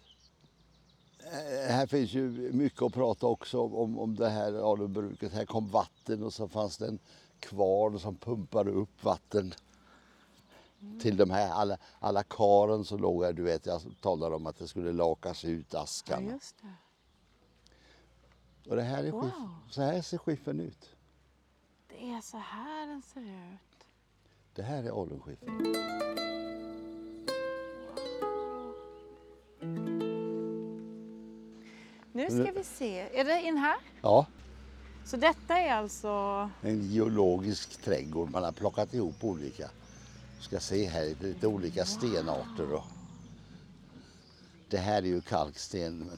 Eh, 1.18 1.72
Här 1.72 1.86
finns 1.86 2.12
ju 2.12 2.52
mycket 2.52 2.82
att 2.82 2.92
prata 2.94 3.26
också 3.26 3.60
om, 3.60 3.98
om 3.98 4.16
det 4.16 4.28
här 4.28 4.72
adelbruket. 4.72 5.32
Här 5.32 5.44
kom 5.46 5.68
vatten 5.68 6.22
och 6.22 6.32
så 6.32 6.48
fanns 6.48 6.78
det 6.78 6.86
en 6.86 6.98
kvarn 7.40 7.98
som 7.98 8.16
pumpade 8.16 8.70
upp 8.70 9.04
vatten 9.04 9.54
till 11.00 11.16
de 11.16 11.30
här 11.30 11.50
alla, 11.50 11.78
alla 11.98 12.22
karen 12.22 12.84
som 12.84 13.00
låg 13.00 13.24
här. 13.24 13.32
Du 13.32 13.42
vet, 13.42 13.66
jag 13.66 13.80
talade 14.00 14.34
om 14.36 14.46
att 14.46 14.58
det 14.58 14.68
skulle 14.68 14.92
lakas 14.92 15.44
ut 15.44 15.66
Ja, 15.72 15.80
askan. 15.82 16.26
just 16.28 16.56
det. 16.62 16.74
och 18.70 18.76
det 18.76 18.82
här 18.82 19.04
är 19.04 19.10
Wow. 19.10 19.22
skiff, 19.22 19.32
så 19.74 19.82
här 19.82 20.02
ser 20.02 20.18
skiffen 20.18 20.60
ut. 20.60 20.88
Det 21.88 22.10
är 22.10 22.20
så 22.20 22.36
här 22.36 22.86
den 22.86 23.02
ser 23.02 23.20
ut. 23.20 23.86
Det 24.54 24.62
här 24.62 24.84
är 24.84 25.02
alunskiffer. 25.02 25.48
Nu 32.12 32.30
ska 32.30 32.52
vi 32.52 32.64
se. 32.64 33.18
Är 33.20 33.24
det 33.24 33.40
in 33.42 33.56
här? 33.56 33.76
Ja, 34.02 34.26
Så 35.10 35.16
detta 35.16 35.58
är 35.58 35.74
alltså... 35.74 36.50
en 36.62 36.82
geologisk 36.82 37.82
trädgård. 37.82 38.30
Man 38.30 38.44
har 38.44 38.52
plockat 38.52 38.94
ihop 38.94 39.24
olika. 39.24 39.70
Du 40.38 40.42
ska 40.42 40.60
se 40.60 40.84
här, 40.84 41.14
lite 41.20 41.46
olika 41.46 41.84
stenarter. 41.84 42.66
Då. 42.70 42.84
Det 44.68 44.76
här 44.76 45.02
är 45.02 45.06
ju 45.06 45.20
kalksten. 45.20 46.10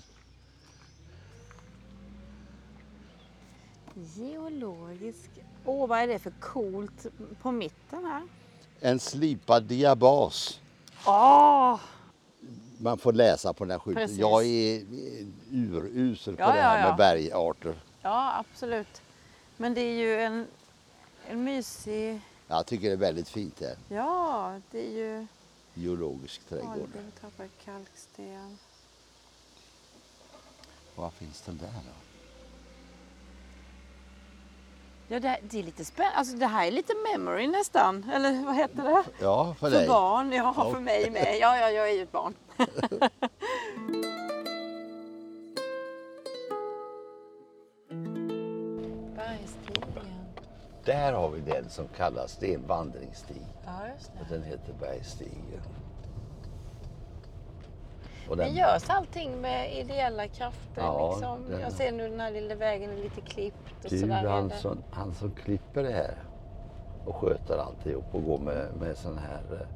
Geologisk... 3.95 5.31
Åh, 5.65 5.89
vad 5.89 5.99
är 5.99 6.07
det 6.07 6.19
för 6.19 6.33
coolt 6.41 7.07
på 7.43 7.53
mitten 7.53 8.05
här? 8.05 8.23
En 8.81 8.99
slipad 8.99 9.65
diabas. 9.65 10.61
Åh! 11.07 11.81
Man 12.79 12.99
får 12.99 13.13
läsa 13.13 13.53
på 13.53 13.65
den 13.65 13.71
här 13.71 13.79
skylten. 13.79 14.17
Jag 14.17 14.45
är 14.45 14.85
urusel 15.51 16.37
på 16.37 16.43
Ja, 16.43 16.53
det 16.53 16.59
ja, 16.59 16.63
här 16.63 16.81
ja. 16.81 16.89
med 16.89 16.97
bergarter. 16.97 17.75
Ja, 18.03 18.39
absolut. 18.39 19.03
Men 19.57 19.75
det 19.75 19.81
är 19.81 19.93
ju 19.95 20.21
en, 20.21 20.47
en 21.29 21.45
mysig... 21.45 22.21
Jag 22.49 22.67
tycker 22.67 22.87
det 22.87 22.93
är 22.93 22.97
väldigt 22.97 23.29
fint 23.29 23.61
här. 23.61 23.77
Ja, 23.89 24.61
det 24.71 24.87
är 24.87 24.91
ju... 24.91 25.27
Geologisk 25.75 26.49
trädgård. 26.49 26.91
Tappar 27.21 27.49
kalksten. 27.65 28.59
Var 30.97 31.11
finns 31.11 31.41
den 31.41 31.59
där 31.59 31.67
då? 31.67 31.93
Ja, 35.09 35.21
det, 35.21 35.39
det 35.43 35.59
är 35.59 35.63
lite 35.63 35.85
spännande. 35.85 36.17
Alltså, 36.19 36.37
det 36.37 36.47
här 36.47 36.67
är 36.67 36.71
lite 36.71 36.93
memory 37.13 37.47
nästan. 37.47 38.11
Eller 38.15 38.45
vad 38.45 38.57
heter 38.57 38.83
det? 38.83 39.05
Ja, 39.21 39.55
för, 39.61 39.71
För 39.71 39.79
dig. 39.79 39.89
barn. 39.89 40.33
Ja, 40.33 40.55
Ja. 40.57 40.73
för 40.73 40.81
mig 40.81 41.11
med. 41.11 41.37
Ja, 41.41 41.59
ja, 41.59 41.71
jag 41.71 41.89
är 41.91 41.93
ju 41.95 42.03
ett 42.03 42.13
barn. 42.13 42.35
Där 50.85 51.13
har 51.13 51.29
vi 51.31 51.41
den 51.41 51.69
som 51.69 51.89
kallas, 51.89 52.37
det 52.37 52.51
är 52.51 52.59
en 52.59 52.67
vandringsstig. 52.67 53.43
Ja, 53.65 53.73
Och 54.21 54.27
den 54.29 54.43
heter 54.43 54.73
Bergstigen. 54.81 55.61
Och 58.31 58.37
Det 58.37 58.45
den, 58.45 58.55
görs 58.55 58.91
allting 58.91 59.41
med 59.41 59.77
ideella 59.79 60.29
krafter. 60.29 60.83
Ja, 60.83 61.11
liksom. 61.13 61.49
det- 61.51 61.61
Jag 61.61 61.73
ser 61.73 61.93
nu 61.93 62.09
den 62.09 62.21
här 62.21 62.31
lilla 62.31 62.55
vägen 62.55 62.91
är 62.91 62.97
lite 62.97 63.21
klippt 63.21 63.85
och 63.85 63.91
du, 63.91 63.99
sådär. 64.01 64.25
är 64.25 64.29
han, 64.31 64.51
som, 64.51 64.79
han 64.91 65.15
som 65.15 65.31
klipper 65.31 65.83
det 65.83 65.93
här 65.93 66.15
och 67.07 67.17
sköter 67.17 67.59
alltihop 67.59 68.05
och 68.15 68.25
går 68.25 68.39
med, 68.39 68.67
med 68.81 68.97
sån 68.99 69.19
här 69.19 69.67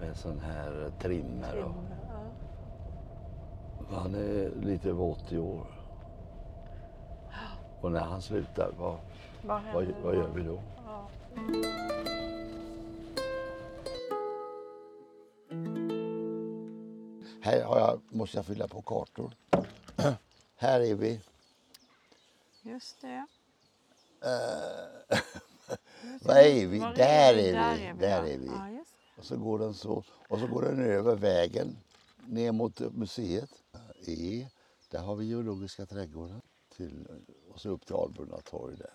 med 0.00 0.16
sån 0.16 0.40
här 0.40 0.90
trimmer. 1.00 1.56
Och, 1.64 1.72
Ja. 3.90 3.96
han 3.96 4.14
är 4.14 4.50
lite 4.62 4.88
över 4.88 5.04
80 5.04 5.38
år. 5.38 5.66
Och 7.80 7.92
när 7.92 8.00
han 8.00 8.22
slutar, 8.22 8.70
vad, 8.78 8.96
Vad 9.46 9.62
vad, 9.74 9.86
vad 10.02 10.14
gör 10.14 10.28
vi 10.28 10.42
då? 10.42 10.62
Ja. 10.86 11.08
Här 17.40 17.62
har 17.64 17.78
jag, 17.78 18.00
måste 18.08 18.38
jag 18.38 18.46
fylla 18.46 18.68
på 18.68 18.82
kartor. 18.82 19.34
här 20.56 20.80
är 20.80 20.94
vi. 20.94 21.20
Just 22.62 23.00
det. 23.00 23.26
Var 26.22 26.34
är 26.34 26.66
vi? 26.66 26.78
Var 26.78 26.94
Där 26.94 27.34
vi? 27.34 27.50
är 27.50 27.92
vi. 27.92 27.98
Där 28.00 28.22
är 28.24 28.38
vi. 28.38 28.46
Ja. 28.46 28.84
Och 29.18 29.24
så 29.24 29.36
går 29.36 29.58
den 29.58 29.74
så. 29.74 30.04
Och 30.28 30.38
så 30.38 30.46
går 30.46 30.62
den 30.62 30.80
över 30.80 31.16
vägen 31.16 31.76
ner 32.26 32.52
mot 32.52 32.80
museet. 32.80 33.50
E, 34.06 34.48
där 34.90 34.98
har 35.00 35.14
vi 35.16 35.26
geologiska 35.26 35.86
trädgården. 35.86 36.40
Till, 36.76 37.06
och 37.50 37.60
så 37.60 37.68
upp 37.70 37.86
till 37.86 37.94
Albrunna 37.94 38.40
torg 38.40 38.76
där. 38.76 38.90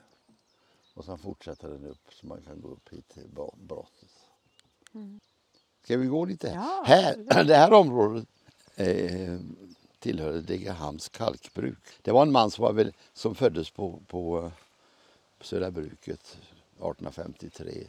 Och 0.93 1.05
sen 1.05 1.17
fortsätter 1.17 1.69
den 1.69 1.86
upp 1.86 2.13
så 2.13 2.27
man 2.27 2.41
kan 2.41 2.62
gå 2.62 2.67
upp 2.67 2.89
hit 2.89 3.10
till 3.10 3.27
brottet. 3.55 4.10
Ska 5.84 5.98
vi 5.98 6.05
gå 6.05 6.25
lite? 6.25 6.48
Ja, 6.48 6.84
här, 6.86 7.43
det 7.43 7.55
här 7.55 7.74
området 7.74 8.27
eh, 8.75 9.39
tillhörde 10.00 10.41
Degerhamns 10.41 11.10
kalkbruk. 11.10 11.77
Det 12.01 12.12
var 12.12 12.22
en 12.22 12.31
man 12.31 12.51
som, 12.51 12.63
var 12.63 12.74
väl, 12.74 12.93
som 13.13 13.36
föddes 13.36 13.72
på, 13.72 14.01
på 14.08 14.46
eh, 14.46 14.51
Södra 15.41 15.72
bruket 15.72 16.38
1853. 16.77 17.88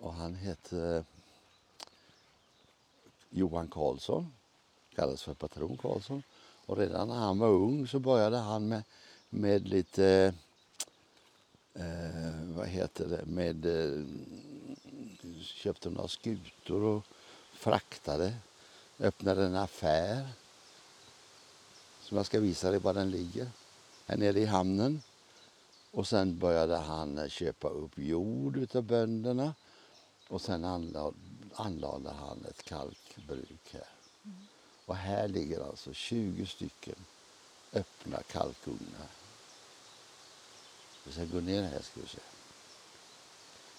Och 0.00 0.14
han 0.14 0.34
hette 0.34 1.04
Johan 3.30 3.68
Karlsson, 3.68 4.32
kallades 4.94 5.22
för 5.22 5.34
patron 5.34 5.76
Karlsson. 5.76 6.22
Och 6.66 6.76
redan 6.76 7.08
när 7.08 7.14
han 7.14 7.38
var 7.38 7.48
ung 7.48 7.86
så 7.86 7.98
började 7.98 8.36
han 8.36 8.68
med, 8.68 8.82
med 9.30 9.68
lite, 9.68 10.34
eh, 11.74 12.56
vad 12.56 12.66
heter 12.66 13.06
det, 13.06 13.26
med, 13.26 13.66
eh, 13.66 14.04
köpte 15.40 15.90
några 15.90 16.08
skutor 16.08 16.82
och 16.82 17.04
fraktade, 17.52 18.34
öppnade 18.98 19.44
en 19.44 19.56
affär 19.56 20.28
som 22.00 22.16
jag 22.16 22.26
ska 22.26 22.40
visa 22.40 22.70
dig 22.70 22.80
var 22.80 22.94
den 22.94 23.10
ligger, 23.10 23.48
här 24.06 24.16
nere 24.16 24.40
i 24.40 24.44
hamnen. 24.44 25.02
Och 25.90 26.06
sen 26.06 26.38
började 26.38 26.76
han 26.76 27.18
eh, 27.18 27.28
köpa 27.28 27.68
upp 27.68 27.98
jord 27.98 28.56
utav 28.56 28.82
bönderna 28.82 29.54
och 30.28 30.40
sen 30.40 30.64
anlade, 30.64 31.16
anlade 31.54 32.10
han 32.10 32.44
ett 32.48 32.62
kalkbruk 32.62 33.72
här. 33.72 33.88
Och 34.86 34.96
här 34.96 35.28
ligger 35.28 35.60
alltså 35.60 35.92
20 35.92 36.46
stycken 36.46 36.94
öppna 37.72 38.22
kalkugnar. 38.22 39.08
Vi 41.04 41.12
ska 41.12 41.24
gå 41.24 41.40
ner 41.40 41.62
här 41.62 41.80
ska 41.82 42.00
vi 42.00 42.06
se. 42.06 42.18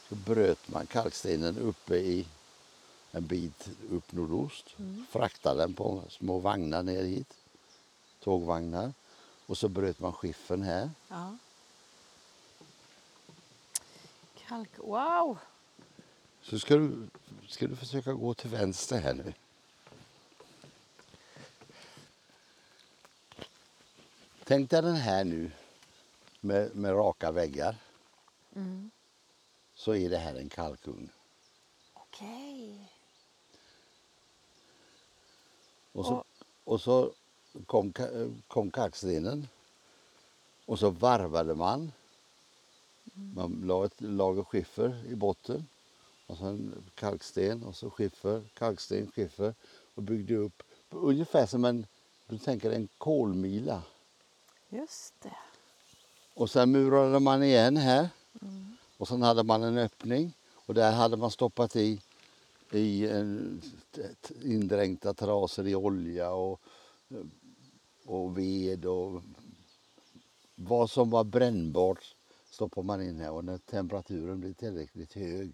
Så 0.10 0.16
bröt 0.16 0.68
man 0.68 0.88
kalkstenen 0.88 1.58
uppe 1.58 1.96
i 1.96 2.28
en 3.12 3.28
bit 3.28 3.70
upp 3.90 4.12
nordost. 4.12 4.76
Fraktade 5.10 5.62
den 5.62 5.74
på 5.74 6.04
små 6.10 6.40
vagnar 6.40 6.84
ner 6.84 7.04
hit. 7.04 7.34
Tågvagnar. 8.20 8.94
Och 9.46 9.58
så 9.58 9.70
bröt 9.70 10.00
man 10.00 10.14
skiffen 10.14 10.62
här. 10.62 10.92
Ja. 11.08 11.38
Kalk. 14.48 14.70
Wow! 14.78 15.38
Så 16.42 16.60
ska 16.60 16.76
du, 16.76 17.08
ska 17.48 17.68
du 17.68 17.76
försöka 17.76 18.14
gå 18.14 18.34
till 18.34 18.50
vänster 18.50 19.00
här 19.00 19.14
nu. 19.14 19.34
Tänk 24.44 24.70
dig 24.70 24.82
den 24.82 24.96
här 24.96 25.24
nu 25.24 25.52
med, 26.46 26.76
med 26.76 26.92
raka 26.96 27.32
väggar. 27.32 27.76
Mm. 28.56 28.92
Så 29.74 29.96
är 29.96 30.10
det 30.10 30.18
här 30.18 30.36
en 30.36 30.50
kalkugn. 30.50 31.10
Okej. 31.94 32.92
Och 35.92 36.06
så, 36.06 36.14
Och- 36.16 36.26
och 36.64 36.82
så 36.82 37.12
kom, 37.66 37.94
kom 38.48 38.72
kalkstenen 38.72 39.48
och 40.66 40.80
så 40.80 40.90
varvade 40.90 41.56
man. 41.56 41.92
Man 43.14 43.62
la 43.66 43.86
ett 43.86 44.02
lager 44.02 44.44
skiffer 44.44 45.06
i 45.08 45.16
botten 45.16 45.68
och 46.28 46.38
sen 46.38 46.84
kalksten 46.96 47.64
och 47.64 47.76
så 47.76 47.90
skiffer, 47.90 48.44
kalksten, 48.54 49.12
skiffer 49.12 49.54
och 49.96 50.04
byggde 50.04 50.36
upp 50.36 50.64
ungefär 50.90 51.46
som 51.46 51.66
en, 51.66 51.86
du 52.28 52.38
tänker 52.38 52.72
en 52.72 52.88
kolmila. 52.98 53.84
Just 54.70 55.14
det. 55.22 55.36
Och 56.36 56.50
sen 56.50 56.72
murade 56.72 57.20
man 57.20 57.44
igen 57.44 57.78
här 57.78 58.10
och 58.98 59.08
sen 59.08 59.22
hade 59.22 59.44
man 59.44 59.64
en 59.64 59.78
öppning 59.78 60.34
och 60.54 60.74
där 60.74 60.92
hade 60.92 61.18
man 61.18 61.32
stoppat 61.32 61.76
i, 61.76 62.02
i 62.72 63.08
en, 63.08 63.62
indränkta 64.44 65.14
trasor 65.14 65.68
i 65.68 65.76
olja 65.76 66.32
och, 66.32 66.62
och 68.06 68.38
ved 68.38 68.86
och 68.86 69.22
vad 70.56 70.90
som 70.90 71.10
var 71.10 71.24
brännbart 71.24 72.16
stoppar 72.50 72.84
man 72.84 73.02
in 73.02 73.20
här 73.20 73.32
och 73.32 73.46
när 73.46 73.58
temperaturen 73.58 74.40
blir 74.40 74.54
tillräckligt 74.54 75.14
hög 75.14 75.52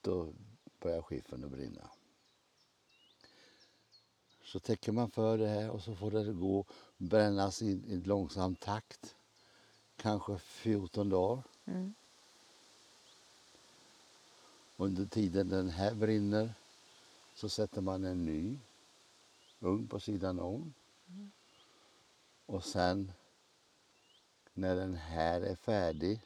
då 0.00 0.32
börjar 0.80 1.02
skiffen 1.02 1.44
att 1.44 1.50
brinna. 1.50 1.90
Så 4.44 4.60
täcker 4.60 4.92
man 4.92 5.10
för 5.10 5.38
det 5.38 5.48
här 5.48 5.70
och 5.70 5.82
så 5.82 5.94
får 5.94 6.10
det 6.10 6.32
gå 6.32 6.64
brännas 6.96 7.62
i, 7.62 7.82
i 7.86 7.96
långsam 7.96 8.54
takt. 8.54 9.14
Kanske 10.02 10.38
14 10.38 11.08
dagar. 11.08 11.42
Mm. 11.64 11.94
Under 14.76 15.06
tiden 15.06 15.48
den 15.48 15.68
här 15.68 15.94
brinner 15.94 16.54
så 17.34 17.48
sätter 17.48 17.80
man 17.80 18.04
en 18.04 18.24
ny 18.24 18.58
ugn 19.60 19.88
på 19.88 20.00
sidan 20.00 20.40
om. 20.40 20.74
Och 22.46 22.64
sen 22.64 23.12
när 24.54 24.76
den 24.76 24.94
här 24.94 25.40
är 25.40 25.56
färdig 25.56 26.20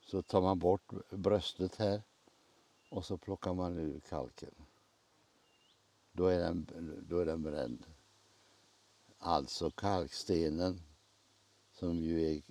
så 0.00 0.22
tar 0.22 0.40
man 0.40 0.58
bort 0.58 0.92
bröstet 1.10 1.76
här 1.76 2.02
och 2.88 3.04
så 3.04 3.16
plockar 3.16 3.54
man 3.54 3.78
ur 3.78 4.00
kalken. 4.00 4.54
Då 6.12 6.26
är 6.26 6.38
den, 6.38 6.66
då 7.08 7.18
är 7.18 7.26
den 7.26 7.42
bränd. 7.42 7.84
Alltså 9.18 9.70
kalkstenen 9.70 10.80
som 11.80 11.96
ju 11.96 12.36
är 12.36 12.42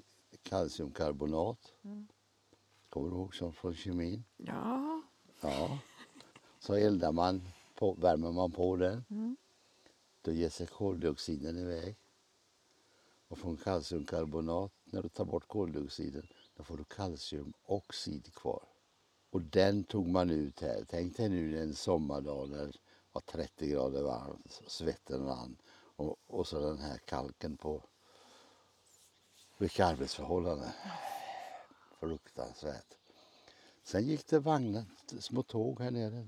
kalciumkarbonat. 0.44 1.74
Kommer 2.90 3.10
du 3.10 3.16
ihåg 3.16 3.36
som 3.36 3.54
från 3.54 3.76
kemin? 3.76 4.24
Ja. 4.38 5.02
Ja. 5.42 5.80
Så 6.60 6.74
eldar 6.74 7.12
man, 7.12 7.42
på, 7.76 7.94
värmer 7.94 8.32
man 8.32 8.52
på 8.52 8.76
den. 8.76 9.06
Mm. 9.10 9.38
Då 10.22 10.32
ger 10.32 10.50
sig 10.50 10.68
koldioxiden 10.68 11.58
iväg. 11.58 11.96
Och 13.28 13.38
från 13.38 13.58
kalciumkarbonat, 13.58 14.72
när 14.84 15.04
du 15.04 15.10
tar 15.10 15.26
bort 15.26 15.48
koldioxiden, 15.48 16.28
då 16.58 16.64
får 16.64 16.78
du 16.78 16.84
kalciumoxid 16.84 18.34
kvar. 18.34 18.64
Och 19.30 19.42
den 19.42 19.84
tog 19.84 20.08
man 20.08 20.30
ut 20.30 20.62
här. 20.62 20.86
Tänk 20.90 21.18
dig 21.18 21.30
nu 21.30 21.62
en 21.62 21.76
sommardag 21.76 22.50
när 22.50 22.66
det 22.66 22.78
var 23.12 23.22
30 23.22 23.68
grader 23.68 24.04
varmt, 24.04 24.62
svetten 24.68 25.26
rann 25.26 25.58
och, 25.96 26.18
och 26.28 26.48
så 26.48 26.60
den 26.60 26.78
här 26.78 26.98
kalken 26.98 27.58
på. 27.58 27.84
Vilka 29.60 29.86
arbetsförhållanden. 29.86 30.70
Fruktansvärt. 32.00 32.96
Sen 33.84 34.08
gick 34.08 34.28
det 34.28 34.40
vagnar, 34.40 34.86
små 35.20 35.44
tåg 35.44 35.82
här 35.82 35.92
nere. 35.92 36.28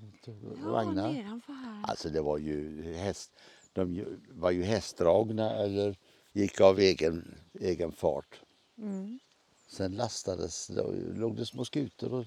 vagnar. 0.58 1.12
Nedanför 1.14 1.54
här. 1.54 1.84
Alltså 1.84 2.10
det 2.10 2.22
var 2.22 2.38
ju 2.38 2.84
häst, 2.94 3.32
de 3.74 4.06
var 4.30 4.52
ju 4.52 4.64
hästdragna 4.64 5.56
eller 5.56 5.98
gick 6.32 6.62
av 6.62 6.80
egen, 6.80 7.36
egen 7.54 7.92
fart. 7.92 8.42
Mm. 8.78 9.20
Sen 9.68 9.92
lastades, 9.92 10.68
då 10.68 10.92
låg 11.14 11.36
det 11.36 11.46
små 11.46 11.66
skutor 11.66 12.14
och 12.14 12.26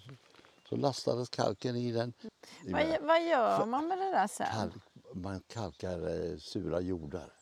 så 0.69 0.77
lastades 0.77 1.29
kalken 1.29 1.77
i 1.77 1.93
den. 1.93 2.13
Vad, 2.67 3.01
vad 3.01 3.25
gör 3.25 3.67
man 3.67 3.89
med 3.89 3.99
det 3.99 4.11
där 4.11 4.27
sen? 4.27 4.47
Kalk, 4.53 4.75
man 5.15 5.41
kalkar 5.41 6.31
eh, 6.31 6.39
sura 6.39 6.81
jordar 6.81 7.33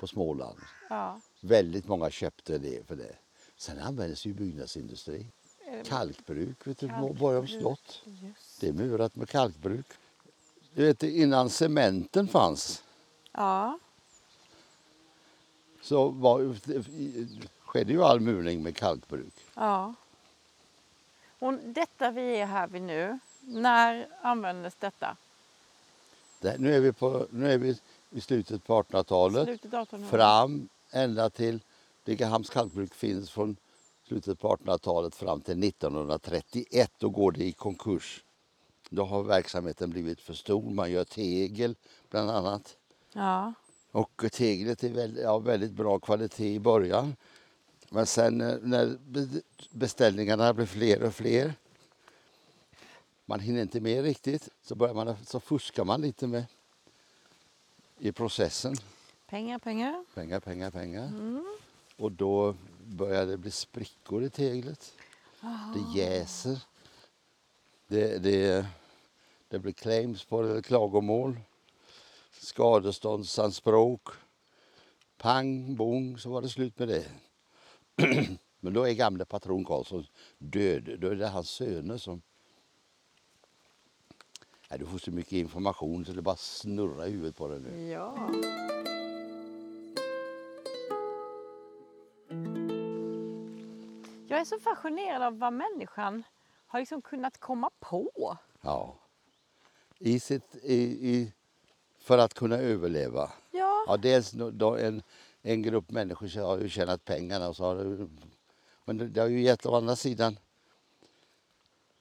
på 0.00 0.06
Småland. 0.06 0.58
Ja. 0.88 1.20
Väldigt 1.40 1.88
många 1.88 2.10
köpte 2.10 2.58
det 2.58 2.86
för 2.86 2.96
det. 2.96 3.16
Sen 3.56 3.78
användes 3.78 4.26
ju 4.26 4.32
byggnadsindustri. 4.34 5.26
Kalkbruk, 5.84 6.66
vet 6.66 6.78
du, 6.78 6.88
Kalkbruk. 6.88 7.18
Borgholms 7.18 7.50
slott. 7.50 8.02
Just. 8.04 8.60
Det 8.60 8.68
är 8.68 8.72
murat 8.72 9.16
med 9.16 9.28
kalkbruk. 9.28 9.86
Du 10.74 10.86
vet, 10.86 11.02
innan 11.02 11.50
cementen 11.50 12.28
fanns 12.28 12.82
Ja. 13.32 13.78
så 15.82 16.08
var, 16.08 16.56
skedde 17.60 17.92
ju 17.92 18.02
all 18.02 18.20
murning 18.20 18.62
med 18.62 18.76
kalkbruk. 18.76 19.34
ja. 19.54 19.94
Och 21.38 21.54
detta 21.54 22.10
vi 22.10 22.36
är 22.36 22.46
här 22.46 22.66
vid 22.66 22.82
nu, 22.82 23.18
när 23.40 24.08
användes 24.22 24.74
detta? 24.74 25.16
Det, 26.40 26.58
nu, 26.58 26.74
är 26.74 26.80
vi 26.80 26.92
på, 26.92 27.26
nu 27.30 27.52
är 27.52 27.58
vi 27.58 27.78
i 28.10 28.20
slutet 28.20 28.64
på 28.64 28.82
1800-talet. 28.82 29.44
Slutet 29.44 29.74
av 29.74 29.82
1800 29.82 30.08
Fram 30.18 30.68
ända 30.90 31.30
till 31.30 31.60
Degerhamns 32.04 32.50
kalkbruk 32.50 32.94
finns 32.94 33.30
från 33.30 33.56
slutet 34.08 34.38
på 34.38 34.56
1800-talet 34.56 35.14
fram 35.14 35.40
till 35.40 35.64
1931. 35.64 36.90
Då 36.98 37.08
går 37.08 37.32
det 37.32 37.44
i 37.44 37.52
konkurs. 37.52 38.24
Då 38.90 39.04
har 39.04 39.22
verksamheten 39.22 39.90
blivit 39.90 40.20
för 40.20 40.34
stor. 40.34 40.70
Man 40.70 40.90
gör 40.90 41.04
tegel 41.04 41.74
bland 42.10 42.30
annat. 42.30 42.76
Ja. 43.12 43.52
Och 43.92 44.24
teglet 44.32 44.84
är 44.84 44.88
väldigt, 44.88 45.22
ja, 45.22 45.38
väldigt 45.38 45.72
bra 45.72 45.98
kvalitet 45.98 46.54
i 46.54 46.60
början. 46.60 47.16
Men 47.90 48.06
sen 48.06 48.40
eh, 48.40 48.56
när 48.62 48.98
be- 49.06 49.40
beställningarna 49.70 50.54
blir 50.54 50.66
fler 50.66 51.02
och 51.02 51.14
fler, 51.14 51.54
man 53.26 53.40
hinner 53.40 53.62
inte 53.62 53.80
med 53.80 54.02
riktigt, 54.04 54.48
så, 54.62 54.74
börjar 54.74 54.94
man, 54.94 55.14
så 55.26 55.40
fuskar 55.40 55.84
man 55.84 56.00
lite 56.00 56.26
med 56.26 56.44
i 58.00 58.12
processen. 58.12 58.74
Pengar, 59.26 59.58
pengar. 59.58 60.04
Pengar, 60.14 60.40
pengar, 60.40 60.70
pengar. 60.70 61.06
Mm. 61.06 61.44
Och 61.96 62.12
då 62.12 62.54
börjar 62.84 63.26
det 63.26 63.36
bli 63.36 63.50
sprickor 63.50 64.22
i 64.22 64.30
teglet. 64.30 64.92
Det 65.74 66.00
jäser. 66.00 66.58
Det, 67.86 68.18
det, 68.18 68.66
det 69.48 69.58
blir 69.58 69.72
claims 69.72 70.24
på 70.24 70.42
det, 70.42 70.62
klagomål. 70.62 71.40
Skadeståndsanspråk. 72.32 74.08
Pang, 75.16 75.76
bong, 75.76 76.18
så 76.18 76.30
var 76.30 76.42
det 76.42 76.48
slut 76.48 76.78
med 76.78 76.88
det. 76.88 77.06
Men 78.60 78.72
då 78.72 78.88
är 78.88 78.92
gamle 78.92 79.24
patron 79.24 79.64
Karlsson 79.64 80.06
död. 80.38 81.00
Då 81.00 81.08
är 81.08 81.14
det 81.14 81.28
hans 81.28 81.50
söner 81.50 81.98
som... 81.98 82.22
Nej, 84.70 84.78
du 84.78 84.86
får 84.86 84.98
så 84.98 85.10
mycket 85.10 85.32
information 85.32 86.04
så 86.04 86.12
det 86.12 86.22
bara 86.22 86.36
snurrar 86.36 87.06
i 87.06 87.10
huvudet 87.10 87.36
på 87.36 87.48
dig 87.48 87.60
nu. 87.60 87.88
Ja. 87.88 88.30
Jag 94.28 94.40
är 94.40 94.44
så 94.44 94.58
fascinerad 94.58 95.22
av 95.22 95.38
vad 95.38 95.52
människan 95.52 96.22
har 96.66 96.80
liksom 96.80 97.02
kunnat 97.02 97.38
komma 97.38 97.70
på. 97.80 98.36
Ja. 98.60 98.94
I 99.98 100.20
sitt, 100.20 100.56
i, 100.62 100.82
i, 101.10 101.32
för 101.98 102.18
att 102.18 102.34
kunna 102.34 102.56
överleva. 102.56 103.30
Ja. 103.50 103.84
Ja, 103.86 103.96
dels 103.96 104.34
en, 104.78 105.02
en 105.42 105.62
grupp 105.62 105.90
människor 105.90 106.42
har 106.42 106.58
ju 106.58 106.68
tjänat 106.68 107.04
pengarna. 107.04 107.48
Och 107.48 107.56
så 107.56 107.64
har 107.64 107.76
det, 107.76 108.08
men 108.84 109.12
det, 109.12 109.20
har 109.20 109.28
ju 109.28 109.40
gett 109.40 109.66
å 109.66 109.74
andra 109.74 109.96
sidan 109.96 110.38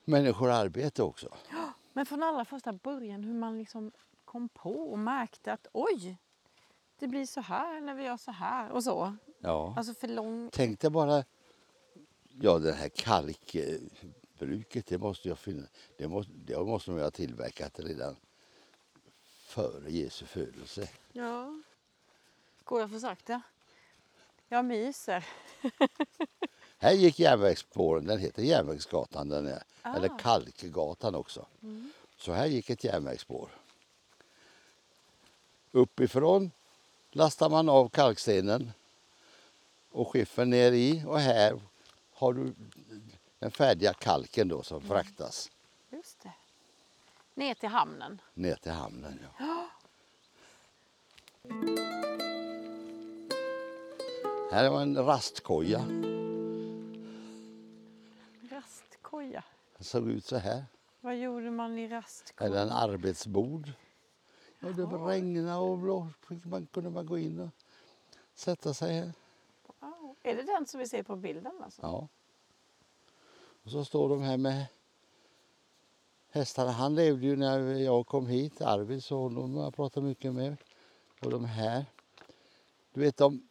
människor 0.05 0.49
arbete 0.51 1.03
också. 1.03 1.29
Men 1.99 2.05
från 2.05 2.23
allra 2.23 2.45
första 2.45 2.73
början 2.73 3.23
hur 3.23 3.33
man 3.33 3.57
liksom 3.57 3.91
kom 4.25 4.49
på 4.49 4.91
och 4.91 4.99
märkte 4.99 5.53
att 5.53 5.67
oj, 5.71 6.17
det 6.99 7.07
blir 7.07 7.25
så 7.25 7.41
här 7.41 7.81
när 7.81 7.95
vi 7.95 8.03
gör 8.03 8.17
så 8.17 8.31
här 8.31 8.71
och 8.71 8.83
så. 8.83 9.15
Ja. 9.39 9.73
Alltså 9.77 9.93
för 9.93 10.07
lång... 10.07 10.49
Tänk 10.53 10.79
dig 10.79 10.89
bara, 10.89 11.23
ja 12.41 12.59
det 12.59 12.71
här 12.71 12.89
kalkbruket, 12.89 14.85
det 14.85 14.97
måste 14.97 15.27
jag 15.27 15.39
finna, 15.39 15.67
det 15.97 16.07
måste, 16.07 16.31
det 16.33 16.63
måste 16.63 16.91
man 16.91 16.99
ju 16.99 17.03
ha 17.03 17.11
tillverkat 17.11 17.79
redan 17.79 18.15
före 19.23 19.91
Jesu 19.91 20.25
födelse. 20.25 20.89
Ja. 21.11 21.61
Går 22.63 22.81
jag 22.81 22.89
för 22.89 22.99
sakta? 22.99 23.41
Jag 24.47 24.65
myser. 24.65 25.25
Här 26.81 26.93
gick 26.93 27.19
järnvägsspåren, 27.19 28.05
den 28.05 28.19
heter 28.19 28.41
Järnvägsgatan, 28.43 29.29
den 29.29 29.47
är, 29.47 29.63
Ah. 29.81 29.95
eller 29.95 30.19
Kalkgatan 30.19 31.15
också. 31.15 31.45
Så 32.17 32.31
här 32.33 32.45
gick 32.45 32.69
ett 32.69 32.83
järnvägsspår. 32.83 33.49
Uppifrån 35.71 36.51
lastar 37.11 37.49
man 37.49 37.69
av 37.69 37.89
kalkstenen 37.89 38.71
och 39.91 40.07
skiffern 40.11 40.49
ner 40.49 40.71
i 40.71 41.03
och 41.07 41.19
här 41.19 41.59
har 42.13 42.33
du 42.33 42.53
den 43.39 43.51
färdiga 43.51 43.93
kalken 43.93 44.47
då 44.47 44.63
som 44.63 44.81
fraktas 44.81 45.51
Just 45.89 46.19
det. 46.23 46.31
Ner 47.33 47.53
till 47.53 47.69
hamnen. 47.69 48.21
ner 48.33 48.55
till 48.55 48.71
hamnen. 48.71 49.19
Ja. 49.39 49.69
Här 54.51 54.69
var 54.69 54.81
en 54.81 54.97
rastkoja. 55.05 55.85
Rastkoja. 59.09 59.43
Den 59.77 59.83
såg 59.83 60.09
ut 60.09 60.25
så 60.25 60.37
här. 60.37 60.65
Vad 61.01 61.17
gjorde 61.17 61.51
man 61.51 61.77
i 61.77 61.87
rastkoja? 61.87 62.49
Eller 62.49 62.61
en 62.63 62.71
arbetsbord. 62.71 63.71
Och 64.61 64.75
det 64.75 64.83
regnade 64.83 65.91
och. 65.91 66.07
Fick 66.27 66.45
Man 66.45 66.65
kunde 66.65 66.89
man 66.89 67.05
gå 67.05 67.17
in 67.17 67.39
och 67.39 67.49
sätta 68.33 68.73
sig 68.73 68.93
här. 68.93 69.13
Wow. 69.79 70.15
Är 70.23 70.35
det 70.35 70.43
den 70.43 70.65
som 70.65 70.79
vi 70.79 70.87
ser 70.87 71.03
på 71.03 71.15
bilden? 71.15 71.51
Alltså? 71.63 71.81
Ja. 71.81 72.07
Och 73.63 73.71
så 73.71 73.85
står 73.85 74.09
de 74.09 74.21
här 74.21 74.37
med 74.37 74.65
hästarna. 76.29 76.71
Han 76.71 76.95
levde 76.95 77.25
ju 77.25 77.35
när 77.35 77.59
jag 77.59 78.07
kom 78.07 78.27
hit. 78.27 78.61
Arvid 78.61 79.03
så 79.03 79.17
honom 79.17 79.55
har 79.55 79.63
jag 79.63 79.75
pratat 79.75 80.03
mycket 80.03 80.33
med. 80.33 80.57
Och 81.21 81.31
de 81.31 81.45
här. 81.45 81.85
Du 82.93 83.01
vet 83.01 83.17
de. 83.17 83.47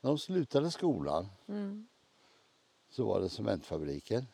När 0.00 0.10
de 0.10 0.18
slutade 0.18 0.70
skolan 0.70 1.28
Mm. 1.46 1.86
Så 2.96 3.04
var 3.04 3.20
det 3.20 3.28
cementfabriken. 3.28 4.26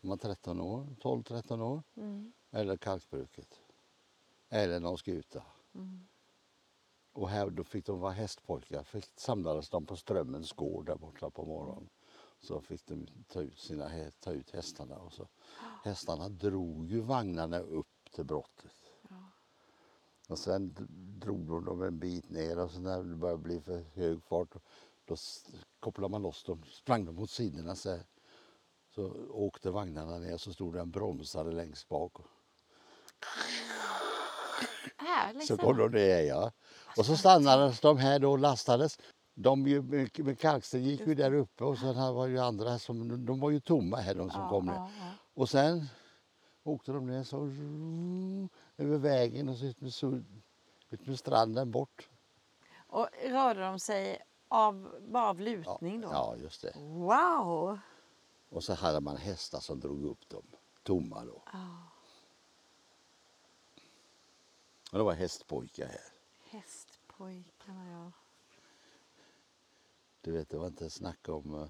De 0.00 0.08
var 0.08 0.16
13 0.16 0.60
år, 0.60 0.86
12-13 1.00 1.62
år. 1.62 1.82
Mm. 1.96 2.32
Eller 2.50 2.76
kalkbruket. 2.76 3.60
Eller 4.48 4.80
någon 4.80 4.98
skuta. 4.98 5.42
Mm. 5.74 6.06
Och 7.12 7.28
här 7.28 7.50
då 7.50 7.64
fick 7.64 7.86
de 7.86 8.00
vara 8.00 8.12
hästpojkar. 8.12 8.82
Fick, 8.82 9.10
samlades 9.16 9.68
de 9.68 9.86
på 9.86 9.96
Strömmens 9.96 10.52
gård 10.52 10.86
där 10.86 10.96
borta 10.96 11.30
på 11.30 11.44
morgonen. 11.44 11.88
Så 12.40 12.60
fick 12.60 12.86
de 12.86 13.06
ta 13.28 13.40
ut, 13.40 13.58
sina, 13.58 13.90
ta 14.20 14.32
ut 14.32 14.50
hästarna. 14.50 14.98
Och 14.98 15.12
så, 15.12 15.28
hästarna 15.84 16.28
drog 16.28 16.86
ju 16.86 17.00
vagnarna 17.00 17.58
upp 17.58 18.10
till 18.14 18.24
brottet. 18.24 18.76
Och 20.28 20.38
sen 20.38 20.74
drog 21.18 21.46
de 21.46 21.64
dem 21.64 21.82
en 21.82 21.98
bit 21.98 22.30
ner 22.30 22.58
och 22.58 22.70
så 22.70 22.80
när 22.80 23.02
det 23.02 23.16
började 23.16 23.42
bli 23.42 23.60
för 23.60 23.84
hög 23.94 24.22
fart 24.22 24.56
då 25.06 25.16
kopplade 25.80 26.10
man 26.12 26.22
loss 26.22 26.44
dem, 26.44 26.62
sprang 26.70 27.04
de 27.04 27.14
mot 27.14 27.30
sidorna 27.30 27.76
så 27.76 27.90
här. 27.90 28.00
Så 28.94 29.12
åkte 29.30 29.70
vagnarna 29.70 30.18
ner 30.18 30.36
så 30.36 30.52
stod 30.52 30.74
det 30.74 30.80
en 30.80 30.90
bromsare 30.90 31.52
längst 31.52 31.88
bak. 31.88 32.12
Här 34.96 35.32
Så 35.32 35.38
liksom. 35.38 35.58
kom 35.58 35.76
de 35.76 35.90
ner, 35.90 36.20
ja. 36.22 36.52
Och 36.96 37.06
så 37.06 37.16
stannades 37.16 37.80
de 37.80 37.98
här 37.98 38.18
då 38.18 38.30
och 38.32 38.38
lastades. 38.38 38.98
De 39.34 39.62
med, 39.62 40.38
kalksten 40.40 40.84
gick 40.84 41.00
ju 41.06 41.14
där 41.14 41.34
uppe 41.34 41.64
och 41.64 41.78
sen 41.78 41.94
här 41.96 42.12
var 42.12 42.26
ju 42.26 42.38
andra 42.38 42.78
som, 42.78 43.26
de 43.26 43.40
var 43.40 43.50
ju 43.50 43.60
tomma 43.60 43.96
här 43.96 44.14
de 44.14 44.30
som 44.30 44.40
Ja, 44.40 44.48
kom 44.48 44.66
ner. 44.66 44.74
ja, 44.74 44.90
ja. 45.00 45.10
Och 45.34 45.48
sen 45.48 45.86
åkte 46.62 46.92
de 46.92 47.06
ner 47.06 47.22
så 47.22 47.36
över 48.76 48.98
vägen 48.98 49.48
och 49.48 49.56
så 49.56 49.64
ut 49.64 49.80
med, 49.80 49.94
så- 49.94 50.22
ut 50.90 51.06
med 51.06 51.18
stranden 51.18 51.70
bort. 51.70 52.08
Och 52.88 53.08
rörde 53.24 53.60
de 53.60 53.78
sig 53.78 54.18
av, 54.48 55.00
bara 55.08 55.28
av 55.28 55.40
lutning 55.40 56.00
då? 56.00 56.08
ja, 56.08 56.36
just 56.36 56.62
det. 56.62 56.72
Wow! 56.76 57.78
Och 58.48 58.64
så 58.64 58.74
hade 58.74 59.00
man 59.00 59.16
hästar 59.16 59.60
som 59.60 59.80
drog 59.80 60.04
upp 60.04 60.28
dem, 60.28 60.46
tomma 60.82 61.24
då. 61.24 61.42
Ja. 61.52 61.76
Och 64.92 64.98
det 64.98 65.04
var 65.04 65.12
hästpojkar 65.12 65.86
här. 65.86 66.12
Hästpojkarna, 66.44 67.90
ja. 67.90 68.12
Du 70.20 70.32
vet, 70.32 70.48
det 70.48 70.58
var 70.58 70.66
inte 70.66 70.90
snack 70.90 71.28
om... 71.28 71.54
eh, 71.54 71.68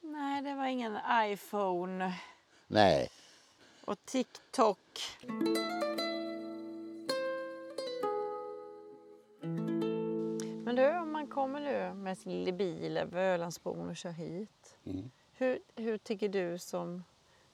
Nej, 0.00 0.42
det 0.42 0.54
var 0.54 0.66
ingen 0.66 0.98
iPhone 1.32 2.20
Nej, 2.66 3.10
och 3.84 4.04
TikTok. 4.04 5.00
Men 10.72 10.84
du, 10.84 10.98
om 10.98 11.12
man 11.12 11.26
kommer 11.26 11.60
nu 11.60 11.94
med 11.94 12.18
sin 12.18 12.32
lilla 12.32 12.56
bil 12.56 12.96
över 12.96 13.22
Ölandsbron 13.22 13.88
och 13.88 13.96
kör 13.96 14.10
hit. 14.10 14.76
Mm. 14.84 15.10
Hur, 15.32 15.58
hur 15.74 15.98
tycker 15.98 16.28
du 16.28 16.58
som 16.58 17.04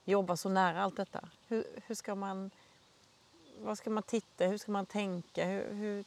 jobbar 0.05 0.35
så 0.35 0.49
nära 0.49 0.83
allt 0.83 0.95
detta? 0.95 1.29
Hur, 1.47 1.65
hur 1.85 1.95
ska 1.95 2.15
man... 2.15 2.51
Vad 3.57 3.77
ska 3.77 3.89
man 3.89 4.03
titta? 4.03 4.45
Hur 4.45 4.57
ska 4.57 4.71
man 4.71 4.85
tänka? 4.85 5.45
Hur, 5.45 5.73
hur, 5.73 6.05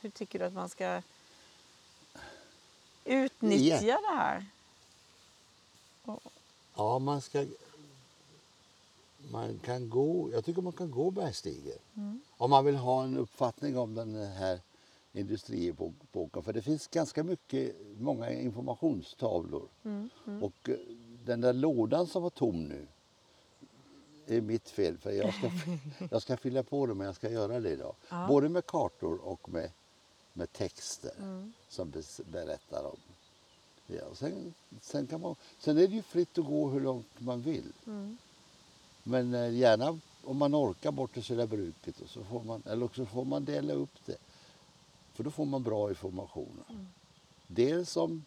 hur 0.00 0.10
tycker 0.10 0.38
du 0.38 0.44
att 0.44 0.52
man 0.52 0.68
ska 0.68 1.02
utnyttja 3.04 4.00
det 4.00 4.16
här? 4.16 4.46
Ja, 6.74 6.98
man 6.98 7.20
ska 7.20 7.46
man 9.30 9.58
kan 9.58 9.90
gå, 9.90 10.30
jag 10.32 10.44
tycker 10.44 10.62
man 10.62 10.72
kan 10.72 10.90
gå 10.90 11.10
bergstigen. 11.10 11.78
Mm. 11.96 12.20
Om 12.36 12.50
man 12.50 12.64
vill 12.64 12.76
ha 12.76 13.04
en 13.04 13.16
uppfattning 13.16 13.78
om 13.78 13.94
den 13.94 14.14
här 14.14 14.60
industriepoken. 15.14 16.42
För 16.42 16.52
det 16.52 16.62
finns 16.62 16.88
ganska 16.88 17.24
mycket, 17.24 17.76
många 17.98 18.30
informationstavlor. 18.30 19.68
Mm. 19.84 20.10
Och 20.42 20.68
eh, 20.68 20.76
den 21.24 21.40
där 21.40 21.52
lådan 21.52 22.06
som 22.06 22.22
var 22.22 22.30
tom 22.30 22.64
nu 22.64 22.86
är 24.26 24.40
mitt 24.40 24.68
fel 24.68 24.98
för 24.98 25.10
jag 25.10 25.34
ska, 25.34 25.50
jag 26.10 26.22
ska 26.22 26.36
fylla 26.36 26.62
på 26.62 26.86
det 26.86 26.94
men 26.94 27.06
jag 27.06 27.16
ska 27.16 27.30
göra 27.30 27.60
det 27.60 27.70
idag. 27.70 27.94
Ja. 28.10 28.26
Både 28.28 28.48
med 28.48 28.66
kartor 28.66 29.20
och 29.24 29.48
med, 29.48 29.70
med 30.32 30.52
texter 30.52 31.12
Mm. 31.18 31.52
som 31.68 31.92
berättar 32.32 32.84
om 32.84 32.96
Ja, 33.86 34.04
och 34.10 34.18
sen, 34.18 34.54
sen, 34.80 35.06
kan 35.06 35.20
man, 35.20 35.34
sen 35.58 35.78
är 35.78 35.88
det 35.88 35.94
ju 35.94 36.02
fritt 36.02 36.38
att 36.38 36.46
gå 36.46 36.68
hur 36.68 36.80
långt 36.80 37.20
man 37.20 37.42
vill. 37.42 37.72
Mm. 37.86 38.16
Men 39.02 39.34
eh, 39.34 39.54
gärna 39.54 39.98
om 40.24 40.36
man 40.36 40.54
orkar 40.54 40.92
bort 40.92 41.12
till 41.14 41.24
Södra 41.24 41.46
bruket 41.46 42.00
och 42.00 42.08
så 42.08 42.24
får 42.24 42.44
man, 42.44 42.62
eller 42.66 42.84
också 42.84 43.06
får 43.06 43.24
man 43.24 43.44
dela 43.44 43.72
upp 43.72 44.06
det. 44.06 44.16
För 45.14 45.24
då 45.24 45.30
får 45.30 45.44
man 45.44 45.62
bra 45.62 45.88
information. 45.88 46.64
Mm. 46.68 46.86
Dels 47.46 47.96
om 47.96 48.24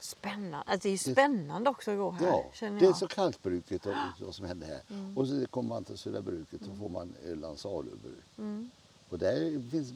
Spännande. 0.00 0.62
Alltså 0.66 0.88
det 0.88 0.94
är 0.94 0.98
spännande 0.98 1.70
också 1.70 1.90
att 1.90 1.96
gå 1.96 2.10
här. 2.10 2.26
ja, 2.26 2.50
känner 2.54 2.72
jag. 2.72 2.82
dels 2.82 3.02
om 3.02 3.08
kalkbruket 3.08 3.86
och 3.86 3.94
vad 4.20 4.34
som 4.34 4.46
händer 4.46 4.66
här. 4.66 4.80
Mm. 4.90 5.18
Och 5.18 5.28
så 5.28 5.46
kommer 5.46 5.68
man 5.68 5.84
till 5.84 5.98
Södra 5.98 6.22
bruket 6.22 6.60
och 6.68 6.76
får 6.78 6.88
man 6.88 7.14
Ölands 7.24 7.66
alubruk. 7.66 8.24
Mm. 8.38 8.70
Och 9.08 9.18
där 9.18 9.70
finns, 9.70 9.92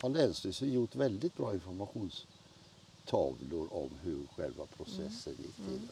har 0.00 0.08
Länsstyrelsen 0.08 0.72
gjort 0.72 0.94
väldigt 0.94 1.36
bra 1.36 1.54
informationstavlor 1.54 3.74
om 3.74 3.90
hur 4.02 4.26
själva 4.36 4.66
processen 4.66 5.34
gick 5.38 5.56
till. 5.56 5.88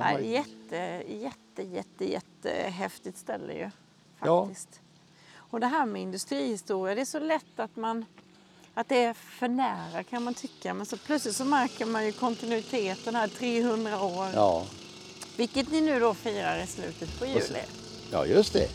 Ja, 0.00 0.12
man- 0.12 0.28
jätte, 0.28 1.02
jätte, 1.08 1.62
jätte, 1.62 2.04
jättehäftigt 2.04 3.18
ställe 3.18 3.52
ju. 3.52 3.70
Ja. 4.24 4.46
Faktiskt. 4.46 4.80
Och 5.50 5.60
det 5.60 5.66
här 5.66 5.86
med 5.86 6.02
industrihistoria, 6.02 6.94
det 6.94 7.00
är 7.00 7.04
så 7.04 7.18
lätt 7.18 7.60
att 7.60 7.76
man 7.76 8.04
att 8.74 8.88
det 8.88 9.02
är 9.04 9.14
för 9.14 9.48
nära 9.48 10.02
kan 10.02 10.22
man 10.22 10.34
tycka. 10.34 10.74
Men 10.74 10.86
så 10.86 10.96
plötsligt 10.96 11.36
så 11.36 11.44
märker 11.44 11.86
man 11.86 12.06
ju 12.06 12.12
kontinuiteten 12.12 13.14
här 13.14 13.28
300 13.28 14.02
år. 14.02 14.28
Ja, 14.34 14.66
Vilket 15.36 15.70
ni 15.72 15.80
nu 15.80 16.00
då 16.00 16.14
firar 16.14 16.62
i 16.62 16.66
slutet 16.66 17.18
på 17.18 17.26
juli. 17.26 17.40
ja 18.12 18.26
just 18.26 18.52
det. 18.52 18.58
Ja, 18.58 18.66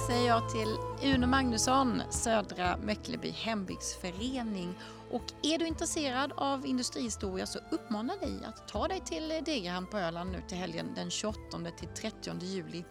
tack 0.00 0.06
säger 0.06 0.28
jag 0.28 0.48
till 0.48 0.76
Uno 1.14 1.26
Magnusson, 1.26 2.02
Södra 2.10 2.76
Möckleby 2.76 3.30
hembygdsförening. 3.30 4.74
Och 5.10 5.22
är 5.42 5.58
du 5.58 5.66
intresserad 5.66 6.32
av 6.36 6.66
industrihistoria 6.66 7.46
så 7.46 7.58
uppmanar 7.70 8.14
jag 8.20 8.30
dig 8.30 8.44
att 8.44 8.68
ta 8.68 8.88
dig 8.88 9.00
till 9.00 9.28
Degerhamn 9.28 9.86
på 9.86 9.98
Öland 9.98 10.32
nu 10.32 10.42
till 10.48 10.58
helgen 10.58 10.94
den 10.94 11.10
28 11.10 11.40
till 11.78 11.88
30 11.88 12.44
juli. 12.44 12.84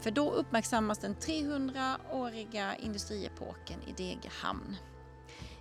För 0.00 0.10
då 0.10 0.30
uppmärksammas 0.30 0.98
den 0.98 1.16
300-åriga 1.16 2.76
industriepoken 2.76 3.80
i 3.86 3.92
Degerhamn. 3.92 4.76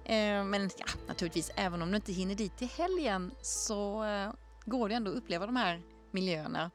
Eh, 0.06 0.44
men 0.44 0.70
ja, 0.78 0.86
naturligtvis, 1.08 1.52
även 1.56 1.82
om 1.82 1.90
du 1.90 1.96
inte 1.96 2.12
hinner 2.12 2.36
dit 2.36 2.58
till 2.58 2.70
helgen 2.70 3.32
så 3.42 4.04
eh, 4.04 4.34
går 4.66 4.90
det 4.90 4.96
ändå 4.96 5.12
att 5.12 5.18
uppleva 5.18 5.46
de 5.46 5.56
här 5.56 5.82
miljöerna. 6.12 6.72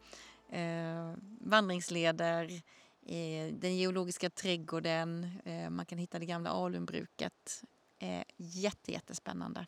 Eh, 0.53 1.15
vandringsleder, 1.41 2.63
Eh, 3.09 3.55
den 3.55 3.77
geologiska 3.77 4.31
trädgården, 4.31 5.31
eh, 5.45 5.71
man 5.71 5.87
kan 5.87 5.99
hitta 5.99 6.19
det 6.19 6.27
gamla 6.27 6.51
alunbruket. 6.51 7.63
Eh, 7.99 8.23
jätte, 8.37 8.93
jättespännande. 8.93 9.67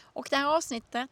Och 0.00 0.26
det 0.30 0.36
här 0.36 0.56
avsnittet 0.56 1.10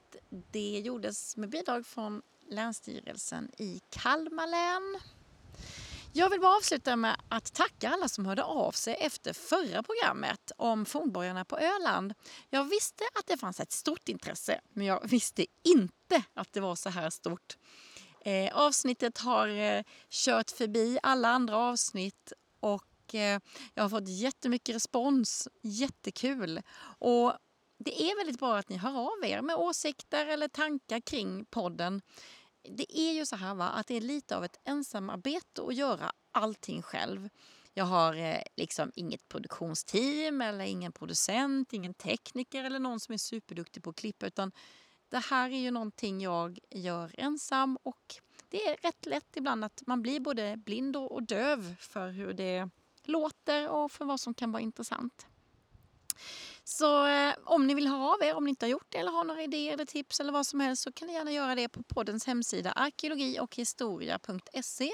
det 0.50 0.78
gjordes 0.78 1.36
med 1.36 1.48
bidrag 1.48 1.86
från 1.86 2.22
Länsstyrelsen 2.48 3.50
i 3.58 3.80
Kalmar 3.90 4.46
län. 4.46 5.00
Jag 6.12 6.30
vill 6.30 6.40
bara 6.40 6.56
avsluta 6.56 6.96
med 6.96 7.16
att 7.28 7.54
tacka 7.54 7.90
alla 7.90 8.08
som 8.08 8.26
hörde 8.26 8.44
av 8.44 8.72
sig 8.72 8.94
efter 8.94 9.32
förra 9.32 9.82
programmet 9.82 10.52
om 10.56 10.86
fornborgarna 10.86 11.44
på 11.44 11.58
Öland. 11.58 12.14
Jag 12.50 12.64
visste 12.64 13.04
att 13.14 13.26
det 13.26 13.36
fanns 13.36 13.60
ett 13.60 13.72
stort 13.72 14.08
intresse, 14.08 14.60
men 14.72 14.86
jag 14.86 15.08
visste 15.08 15.46
inte 15.62 16.22
att 16.34 16.52
det 16.52 16.60
var 16.60 16.74
så 16.74 16.90
här 16.90 17.10
stort. 17.10 17.56
Eh, 18.26 18.56
avsnittet 18.56 19.18
har 19.18 19.48
eh, 19.48 19.82
kört 20.10 20.50
förbi 20.50 20.98
alla 21.02 21.28
andra 21.28 21.56
avsnitt 21.56 22.32
och 22.60 23.14
eh, 23.14 23.40
jag 23.74 23.84
har 23.84 23.88
fått 23.88 24.08
jättemycket 24.08 24.74
respons. 24.74 25.48
Jättekul! 25.62 26.62
Och 26.98 27.32
det 27.78 28.02
är 28.02 28.16
väldigt 28.16 28.38
bra 28.38 28.56
att 28.56 28.68
ni 28.68 28.76
hör 28.76 28.98
av 28.98 29.24
er 29.24 29.42
med 29.42 29.56
åsikter 29.56 30.26
eller 30.26 30.48
tankar 30.48 31.00
kring 31.00 31.44
podden. 31.44 32.02
Det 32.62 32.98
är 32.98 33.12
ju 33.12 33.26
så 33.26 33.36
här 33.36 33.54
va, 33.54 33.68
att 33.68 33.86
det 33.86 33.94
är 33.94 34.00
lite 34.00 34.36
av 34.36 34.44
ett 34.44 34.60
ensamarbete 34.64 35.62
att 35.62 35.74
göra 35.74 36.12
allting 36.32 36.82
själv. 36.82 37.28
Jag 37.74 37.84
har 37.84 38.14
eh, 38.14 38.42
liksom 38.56 38.92
inget 38.94 39.28
produktionsteam 39.28 40.40
eller 40.40 40.64
ingen 40.64 40.92
producent, 40.92 41.72
ingen 41.72 41.94
tekniker 41.94 42.64
eller 42.64 42.78
någon 42.78 43.00
som 43.00 43.12
är 43.12 43.18
superduktig 43.18 43.82
på 43.82 43.90
att 43.90 43.96
klippa 43.96 44.26
utan 44.26 44.52
det 45.08 45.18
här 45.18 45.50
är 45.50 45.58
ju 45.58 45.70
någonting 45.70 46.20
jag 46.20 46.58
gör 46.70 47.14
ensam 47.18 47.78
och 47.82 48.14
det 48.48 48.68
är 48.68 48.76
rätt 48.76 49.06
lätt 49.06 49.36
ibland 49.36 49.64
att 49.64 49.82
man 49.86 50.02
blir 50.02 50.20
både 50.20 50.56
blind 50.56 50.96
och 50.96 51.22
döv 51.22 51.76
för 51.80 52.10
hur 52.10 52.32
det 52.32 52.68
låter 53.04 53.68
och 53.68 53.92
för 53.92 54.04
vad 54.04 54.20
som 54.20 54.34
kan 54.34 54.52
vara 54.52 54.62
intressant. 54.62 55.26
Så 56.64 57.06
eh, 57.06 57.34
om 57.44 57.66
ni 57.66 57.74
vill 57.74 57.86
höra 57.88 58.14
av 58.14 58.22
er, 58.22 58.34
om 58.34 58.44
ni 58.44 58.50
inte 58.50 58.66
har 58.66 58.70
gjort 58.70 58.86
det 58.88 58.98
eller 58.98 59.12
har 59.12 59.24
några 59.24 59.42
idéer 59.42 59.72
eller 59.72 59.84
tips 59.84 60.20
eller 60.20 60.32
vad 60.32 60.46
som 60.46 60.60
helst 60.60 60.82
så 60.82 60.92
kan 60.92 61.08
ni 61.08 61.14
gärna 61.14 61.32
göra 61.32 61.54
det 61.54 61.68
på 61.68 61.82
poddens 61.82 62.26
hemsida 62.26 62.72
arkeologi 62.72 63.38
och 63.40 63.56
historia.se. 63.56 64.90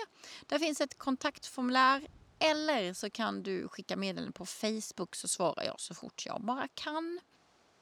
Där 0.47 0.59
finns 0.59 0.81
ett 0.81 0.99
kontaktformulär 0.99 2.07
eller 2.39 2.95
så 2.95 3.11
kan 3.11 3.43
du 3.43 3.69
skicka 3.69 3.97
meddelanden 3.97 4.33
på 4.33 4.47
Facebook 4.47 5.17
så 5.17 5.29
svarar 5.29 5.65
jag 5.65 5.81
så 5.81 5.95
fort 5.95 6.27
jag 6.27 6.41
bara 6.45 6.69
kan. 6.69 7.21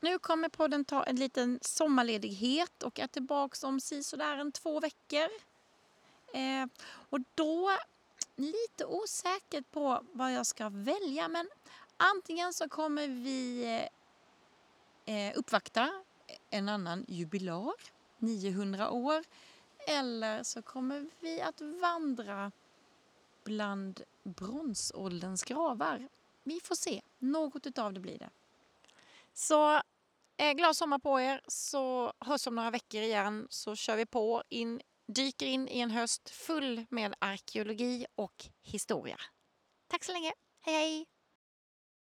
Nu 0.00 0.18
kommer 0.18 0.48
podden 0.48 0.84
ta 0.84 1.04
en 1.04 1.16
liten 1.16 1.58
sommarledighet 1.62 2.82
och 2.82 2.98
är 2.98 3.06
tillbaka 3.06 3.66
om 3.66 3.80
sisådär 3.80 4.36
en 4.36 4.52
två 4.52 4.80
veckor. 4.80 5.28
Eh, 6.32 6.66
och 7.10 7.20
då 7.34 7.70
lite 8.36 8.86
osäkert 8.86 9.70
på 9.70 10.04
vad 10.12 10.32
jag 10.32 10.46
ska 10.46 10.68
välja 10.68 11.28
men 11.28 11.48
antingen 11.96 12.52
så 12.52 12.68
kommer 12.68 13.08
vi 13.08 13.64
eh, 15.04 15.38
uppvakta 15.38 16.04
en 16.50 16.68
annan 16.68 17.04
jubilar, 17.08 17.72
900 18.18 18.90
år, 18.90 19.24
eller 19.86 20.42
så 20.42 20.62
kommer 20.62 21.10
vi 21.20 21.40
att 21.40 21.60
vandra 21.60 22.52
bland 23.44 24.02
bronsålderns 24.22 25.42
gravar. 25.42 26.08
Vi 26.42 26.60
får 26.60 26.74
se, 26.74 27.02
något 27.18 27.66
utav 27.66 27.92
det 27.92 28.00
blir 28.00 28.18
det. 28.18 28.30
Så 29.40 29.74
eh, 30.38 30.52
glad 30.56 30.76
sommar 30.76 30.98
på 30.98 31.20
er 31.20 31.40
så 31.48 32.12
hörs 32.20 32.46
om 32.46 32.54
några 32.54 32.70
veckor 32.70 33.02
igen 33.02 33.46
så 33.50 33.76
kör 33.76 33.96
vi 33.96 34.06
på 34.06 34.42
in, 34.48 34.80
dyker 35.16 35.46
in 35.46 35.68
i 35.68 35.80
en 35.80 35.90
höst 35.90 36.30
full 36.30 36.86
med 36.90 37.14
arkeologi 37.18 38.06
och 38.14 38.34
historia. 38.62 39.16
Tack 39.88 40.04
så 40.04 40.12
länge. 40.12 40.32
Hej 40.60 40.74
hej! 40.74 41.06